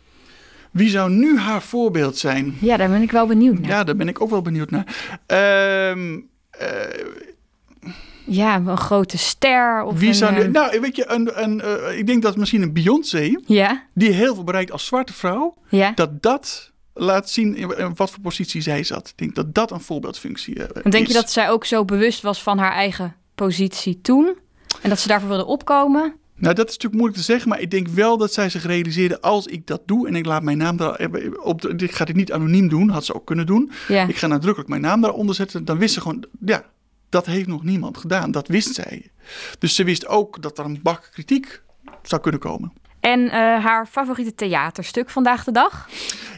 Wie 0.71 0.89
zou 0.89 1.09
nu 1.11 1.39
haar 1.39 1.61
voorbeeld 1.61 2.17
zijn? 2.17 2.57
Ja, 2.61 2.77
daar 2.77 2.89
ben 2.89 3.01
ik 3.01 3.11
wel 3.11 3.27
benieuwd 3.27 3.59
naar. 3.59 3.69
Ja, 3.69 3.83
daar 3.83 3.95
ben 3.95 4.07
ik 4.07 4.21
ook 4.21 4.29
wel 4.29 4.41
benieuwd 4.41 4.69
naar. 4.71 4.85
Ehm, 5.25 6.19
eh, 6.49 6.67
Ja, 8.25 8.55
een 8.55 8.77
grote 8.77 9.17
ster. 9.17 9.83
Of 9.83 9.99
wie 9.99 10.07
een, 10.07 10.15
zou 10.15 10.33
nu, 10.33 10.39
ehm, 10.41 10.51
nou, 10.51 10.79
weet 10.79 10.95
je, 10.95 11.09
een, 11.11 11.43
een, 11.43 11.61
eh, 11.61 11.97
ik 11.97 12.07
denk 12.07 12.21
dat 12.21 12.37
misschien 12.37 12.61
een 12.61 12.73
Beyoncé, 12.73 13.39
Ja, 13.45 13.83
die 13.93 14.11
heel 14.11 14.35
veel 14.35 14.43
bereikt 14.43 14.71
als 14.71 14.85
zwarte 14.85 15.13
vrouw, 15.13 15.55
ja. 15.69 15.91
dat 15.95 16.21
dat 16.21 16.71
laat 16.93 17.29
zien 17.29 17.55
in, 17.55 17.77
in 17.77 17.91
wat 17.95 18.09
voor 18.11 18.21
positie 18.21 18.61
zij 18.61 18.83
zat. 18.83 19.07
Ik 19.07 19.17
denk 19.17 19.35
dat 19.35 19.53
dat 19.53 19.71
een 19.71 19.81
voorbeeldfunctie 19.81 20.63
eh, 20.63 20.81
Dan 20.81 20.91
denk 20.91 21.07
is. 21.07 21.13
je 21.13 21.19
dat 21.19 21.31
zij 21.31 21.49
ook 21.49 21.65
zo 21.65 21.85
bewust 21.85 22.21
was 22.21 22.43
van 22.43 22.57
haar 22.57 22.71
eigen 22.73 23.15
positie 23.35 24.01
toen? 24.01 24.37
En 24.81 24.89
dat 24.89 24.99
ze 24.99 25.07
daarvoor 25.07 25.29
wilde 25.29 25.45
opkomen? 25.45 26.15
Nou, 26.35 26.55
dat 26.55 26.67
is 26.67 26.73
natuurlijk 26.73 27.01
moeilijk 27.01 27.17
te 27.17 27.31
zeggen, 27.31 27.49
maar 27.49 27.59
ik 27.59 27.71
denk 27.71 27.87
wel 27.87 28.17
dat 28.17 28.33
zij 28.33 28.49
zich 28.49 28.65
realiseerde: 28.65 29.21
als 29.21 29.47
ik 29.47 29.67
dat 29.67 29.81
doe 29.85 30.07
en 30.07 30.15
ik 30.15 30.25
laat 30.25 30.43
mijn 30.43 30.57
naam 30.57 30.77
daar 30.77 31.09
op, 31.43 31.61
de, 31.61 31.75
ik 31.75 31.91
ga 31.91 32.05
dit 32.05 32.15
niet 32.15 32.31
anoniem 32.31 32.69
doen, 32.69 32.89
had 32.89 33.05
ze 33.05 33.13
ook 33.13 33.25
kunnen 33.25 33.45
doen. 33.45 33.71
Ja. 33.87 34.07
Ik 34.07 34.15
ga 34.15 34.27
nadrukkelijk 34.27 34.69
mijn 34.69 34.81
naam 34.81 35.01
daaronder 35.01 35.35
zetten. 35.35 35.65
Dan 35.65 35.77
wist 35.77 35.93
ze 35.93 36.01
gewoon, 36.01 36.25
ja, 36.45 36.65
dat 37.09 37.25
heeft 37.25 37.47
nog 37.47 37.63
niemand 37.63 37.97
gedaan. 37.97 38.31
Dat 38.31 38.47
wist 38.47 38.73
zij. 38.73 39.11
Dus 39.59 39.75
ze 39.75 39.83
wist 39.83 40.07
ook 40.07 40.41
dat 40.41 40.57
er 40.57 40.65
een 40.65 40.79
bak 40.83 41.09
kritiek 41.11 41.61
zou 42.03 42.21
kunnen 42.21 42.39
komen. 42.39 42.73
En 43.03 43.29
eh, 43.29 43.63
haar 43.63 43.85
favoriete 43.85 44.35
theaterstuk 44.35 45.09
vandaag 45.09 45.43
de 45.43 45.51
dag? 45.51 45.89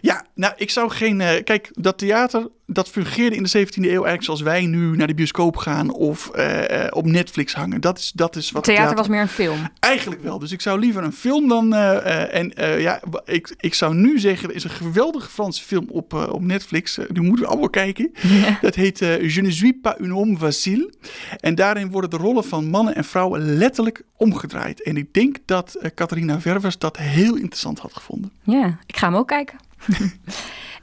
Ja, 0.02 0.26
nou, 0.36 0.54
ik 0.58 0.70
zou 0.70 0.92
geen. 0.92 1.20
Uh, 1.20 1.30
kijk, 1.44 1.70
dat 1.74 1.98
theater 1.98 2.48
dat 2.68 2.90
fungeerde 2.90 3.36
in 3.36 3.44
de 3.44 3.50
17e 3.50 3.74
eeuw 3.76 3.90
eigenlijk 3.90 4.24
zoals 4.24 4.42
wij 4.42 4.66
nu 4.66 4.96
naar 4.96 5.08
de 5.08 5.14
bioscoop 5.14 5.58
gaan 5.58 5.92
of 5.92 6.32
uh, 6.36 6.88
op 6.90 7.06
Netflix 7.06 7.54
hangen. 7.54 7.82
Dat 7.82 7.98
is, 7.98 8.12
dat 8.12 8.36
is 8.36 8.52
wat. 8.52 8.64
Theater, 8.64 8.84
theater 8.84 8.98
was 8.98 9.08
meer 9.08 9.22
een 9.22 9.28
film. 9.28 9.70
Eigenlijk 9.80 10.22
wel. 10.22 10.40
Dus 10.40 10.52
ik 10.52 10.62
zou 10.62 10.80
liever 10.80 11.04
een 11.04 11.14
film 11.14 11.48
dan. 11.48 11.74
En 11.74 12.54
ja, 12.80 13.00
ik, 13.26 13.56
ik 13.58 13.74
zou 13.74 13.96
nu 13.96 14.20
zeggen: 14.20 14.50
er 14.50 14.56
is 14.56 14.64
een 14.64 14.70
geweldige 14.70 15.30
Franse 15.30 15.64
film 15.64 15.86
op, 15.90 16.14
op 16.14 16.42
Netflix. 16.42 17.00
die 17.10 17.22
moeten 17.22 17.46
we 17.46 17.52
allemaal 17.52 17.70
kijken. 17.70 18.12
Ja. 18.22 18.58
Dat 18.62 18.76
heet 18.76 19.00
Je 19.00 19.42
ne 19.42 19.52
suis 19.52 19.74
pas 19.82 19.96
un 20.00 20.10
homme 20.10 20.38
facile. 20.38 20.94
En 21.40 21.56
daarin 21.56 21.92
worden 21.92 22.10
de 22.10 22.18
rollen 22.18 22.44
van 22.44 22.66
mannen 22.66 22.96
en 22.96 23.04
vrouwen 23.04 23.58
letterlijk 23.58 24.04
omgedraaid. 24.18 24.82
En 24.82 24.98
ik 24.98 25.14
denk 25.14 25.38
dat 25.46 25.78
Catharina 25.96 26.40
Dat 26.78 26.98
heel 26.98 27.36
interessant 27.36 27.80
had 27.80 27.94
gevonden. 27.94 28.32
Ja, 28.44 28.78
ik 28.86 28.98
ga 28.98 29.08
hem 29.08 29.16
ook 29.16 29.28
kijken. 29.28 29.60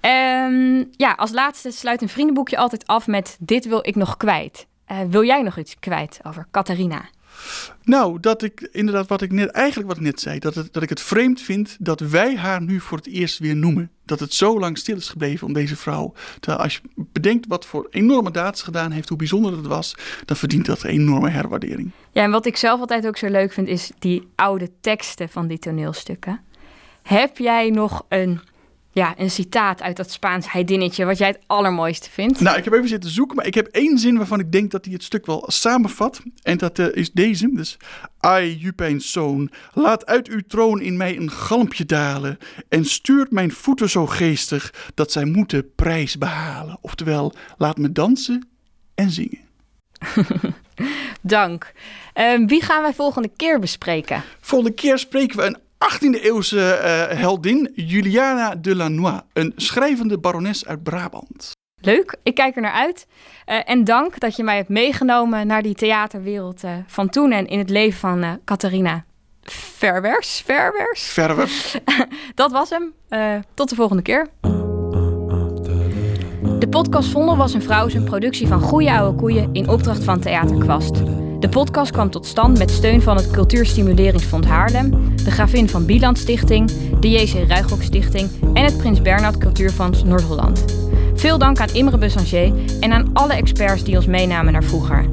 um, 0.01 0.91
ja, 1.05 1.13
als 1.13 1.31
laatste 1.31 1.71
sluit 1.71 2.03
een 2.03 2.09
vriendenboekje 2.09 2.57
altijd 2.57 2.87
af 2.87 3.07
met 3.07 3.37
dit 3.41 3.65
wil 3.65 3.87
ik 3.87 3.95
nog 3.95 4.17
kwijt. 4.17 4.67
Uh, 4.93 4.99
wil 5.09 5.25
jij 5.25 5.43
nog 5.43 5.59
iets 5.59 5.77
kwijt 5.79 6.21
over 6.23 6.47
Catharina? 6.51 7.09
Nou, 7.85 8.21
dat 8.21 8.43
ik 8.43 8.69
inderdaad 8.73 9.09
wat 9.09 9.23
ik 9.23 9.33
net, 9.33 9.51
eigenlijk 9.51 9.89
wat 9.89 9.97
ik 9.97 10.03
net 10.03 10.21
zei, 10.21 10.39
dat, 10.39 10.55
het, 10.55 10.73
dat 10.73 10.83
ik 10.83 10.89
het 10.89 11.01
vreemd 11.01 11.41
vind 11.41 11.77
dat 11.81 12.01
wij 12.01 12.37
haar 12.37 12.63
nu 12.63 12.81
voor 12.81 12.99
het 12.99 13.07
eerst 13.07 13.39
weer 13.39 13.57
noemen. 13.57 13.91
Dat 14.05 14.21
het 14.21 14.35
zo 14.35 14.59
lang 14.59 14.79
stil 14.79 14.97
is 14.97 15.09
gebleven 15.09 15.47
om 15.47 15.53
deze 15.53 15.77
vrouw. 15.77 16.13
Terwijl 16.41 16.63
als 16.63 16.75
je 16.75 16.81
bedenkt 16.95 17.47
wat 17.47 17.67
voor 17.67 17.87
enorme 17.91 18.31
daad 18.31 18.59
ze 18.59 18.65
gedaan 18.65 18.91
heeft, 18.91 19.09
hoe 19.09 19.19
bijzonder 19.19 19.57
het 19.57 19.67
was, 19.67 19.95
dan 20.25 20.37
verdient 20.37 20.67
dat 20.67 20.83
een 20.83 20.91
enorme 20.91 21.31
herwaardering. 21.31 21.91
Ja, 22.13 22.23
en 22.23 22.31
wat 22.31 22.47
ik 22.47 22.57
zelf 22.57 22.81
altijd 22.81 23.07
ook 23.07 23.17
zo 23.17 23.29
leuk 23.29 23.53
vind, 23.53 23.69
is 23.69 23.91
die 23.99 24.29
oude 24.35 24.71
teksten 24.81 25.29
van 25.29 25.47
die 25.47 25.59
toneelstukken. 25.59 26.41
Heb 27.03 27.39
jij 27.39 27.71
nog 27.71 28.05
een 28.09 28.41
ja, 28.93 29.15
een 29.19 29.31
citaat 29.31 29.83
uit 29.83 29.97
dat 29.97 30.11
Spaans 30.11 30.53
heidinnetje 30.53 31.05
wat 31.05 31.19
jij 31.19 31.29
het 31.29 31.39
allermooiste 31.47 32.11
vindt? 32.11 32.41
Nou, 32.41 32.59
ik 32.59 32.65
heb 32.65 32.73
even 32.73 32.89
zitten 32.89 33.11
zoeken, 33.11 33.37
maar 33.37 33.47
ik 33.47 33.55
heb 33.55 33.67
één 33.67 33.99
zin 33.99 34.17
waarvan 34.17 34.41
ik 34.41 34.53
denk 34.53 34.71
dat 34.71 34.85
hij 34.85 34.95
het 34.95 35.03
stuk 35.03 35.27
wel 35.27 35.45
samenvat. 35.47 36.23
En 36.43 36.59
dat 36.59 36.79
uh, 36.79 36.87
is 36.93 37.13
deze. 37.13 37.51
Dus, 37.53 37.77
Ai, 38.19 38.57
Jupijns 38.57 39.13
zoon, 39.13 39.51
laat 39.73 40.07
uit 40.07 40.29
uw 40.29 40.41
troon 40.47 40.81
in 40.81 40.97
mij 40.97 41.17
een 41.17 41.31
galmpje 41.31 41.87
dalen 41.87 42.39
en 42.69 42.85
stuurt 42.85 43.31
mijn 43.31 43.53
voeten 43.53 43.91
zo 43.91 44.07
geestig 44.07 44.75
dat 44.95 45.13
zij 45.13 45.25
moeten 45.25 45.75
prijs 45.75 46.19
behalen. 46.19 46.79
Oftewel, 46.81 47.33
laat 47.57 47.79
me 47.79 47.93
dansen 47.93 48.49
en 48.95 49.11
zingen. 49.11 49.41
Dank. 51.21 51.73
Uh, 52.15 52.47
wie 52.47 52.63
gaan 52.63 52.83
wij 52.83 52.95
volgende 52.95 53.31
keer 53.37 53.59
bespreken? 53.59 54.23
Volgende 54.41 54.75
keer 54.75 54.99
spreken 54.99 55.37
we 55.37 55.45
een 55.45 55.59
18e-eeuwse 55.91 56.57
uh, 56.57 57.11
eh, 57.11 57.19
heldin 57.19 57.71
Juliana 57.75 58.55
de 58.55 58.77
Lannoy, 58.77 59.21
een 59.33 59.53
schrijvende 59.57 60.19
barones 60.19 60.67
uit 60.67 60.83
Brabant. 60.83 61.51
Leuk, 61.81 62.17
ik 62.23 62.35
kijk 62.35 62.57
er 62.57 62.63
naar 62.63 62.73
uit. 62.73 63.07
Uh, 63.47 63.71
en 63.71 63.85
dank 63.85 64.21
dat 64.21 64.37
je 64.37 64.43
mij 64.43 64.57
hebt 64.57 64.69
meegenomen 64.69 65.47
naar 65.47 65.63
die 65.63 65.75
theaterwereld 65.75 66.65
uh, 66.65 66.71
van 66.87 67.09
toen 67.09 67.33
en 67.33 67.47
in 67.47 67.59
het 67.59 67.71
leven 67.71 67.99
van 67.99 68.41
Catharina 68.45 69.05
Verwers. 69.43 70.43
Verwers? 70.45 71.03
Verwers. 71.03 71.77
dat 72.35 72.53
was 72.53 72.71
hem. 72.71 72.93
tot 73.55 73.69
de 73.69 73.75
volgende 73.75 74.03
keer. 74.03 74.29
De 76.59 76.69
podcast 76.71 77.09
Vondel 77.09 77.37
was 77.37 77.55
een 77.55 77.63
vrouw 77.63 77.89
een 77.89 78.05
productie 78.05 78.47
van 78.47 78.61
Goeie 78.61 78.91
Oude 78.91 79.19
Koeien 79.19 79.49
in 79.53 79.69
opdracht 79.69 80.05
van 80.05 80.21
Theater 80.21 80.59
Kwast. 80.59 81.03
De 81.43 81.49
podcast 81.49 81.91
kwam 81.91 82.11
tot 82.11 82.27
stand 82.27 82.59
met 82.59 82.71
steun 82.71 83.03
van 83.03 83.17
het 83.17 83.31
Cultuurstimuleringsfonds 83.31 84.47
Haarlem, 84.47 85.17
de 85.25 85.31
Gravin 85.31 85.69
van 85.69 85.87
Bieland 85.87 86.19
Stichting, 86.19 86.71
de 87.01 87.11
JC 87.11 87.49
Ruigrok 87.49 87.83
Stichting 87.83 88.31
en 88.55 88.65
het 88.65 88.77
Prins 88.77 89.03
Bernhard 89.03 89.39
Cultuurfonds 89.39 90.05
Noord-Holland. 90.05 90.65
Veel 91.15 91.39
dank 91.39 91.61
aan 91.61 91.69
Imre 91.73 91.99
Bussanger 91.99 92.53
en 92.81 92.93
aan 92.93 93.11
alle 93.13 93.33
experts 93.33 93.85
die 93.85 93.97
ons 93.97 94.07
meenamen 94.07 94.53
naar 94.53 94.65
vroeger. 94.65 95.07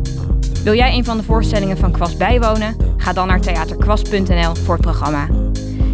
Wil 0.63 0.73
jij 0.73 0.93
een 0.93 1.05
van 1.05 1.17
de 1.17 1.23
voorstellingen 1.23 1.77
van 1.77 1.91
Kwast 1.91 2.17
bijwonen? 2.17 2.75
Ga 2.97 3.13
dan 3.13 3.27
naar 3.27 3.41
theaterkwast.nl 3.41 4.55
voor 4.55 4.73
het 4.73 4.83
programma. 4.83 5.27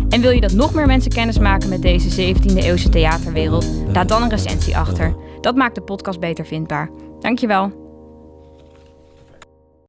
En 0.10 0.22
wil 0.22 0.32
je 0.32 0.42
dat 0.42 0.54
nog 0.54 0.74
meer 0.74 0.88
mensen 0.88 1.12
kennis 1.12 1.40
maken 1.40 1.70
met 1.70 1.82
deze 1.82 2.34
17e 2.34 2.56
eeuwse 2.56 2.90
theaterwereld? 2.90 3.66
Laat 3.94 4.10
dan 4.10 4.22
een 4.22 4.30
recensie 4.30 4.78
achter. 4.78 5.16
Dat 5.42 5.56
maakt 5.56 5.76
de 5.76 5.82
podcast 5.82 6.20
beter 6.20 6.46
vindbaar. 6.46 6.90
Dankjewel. 7.20 7.85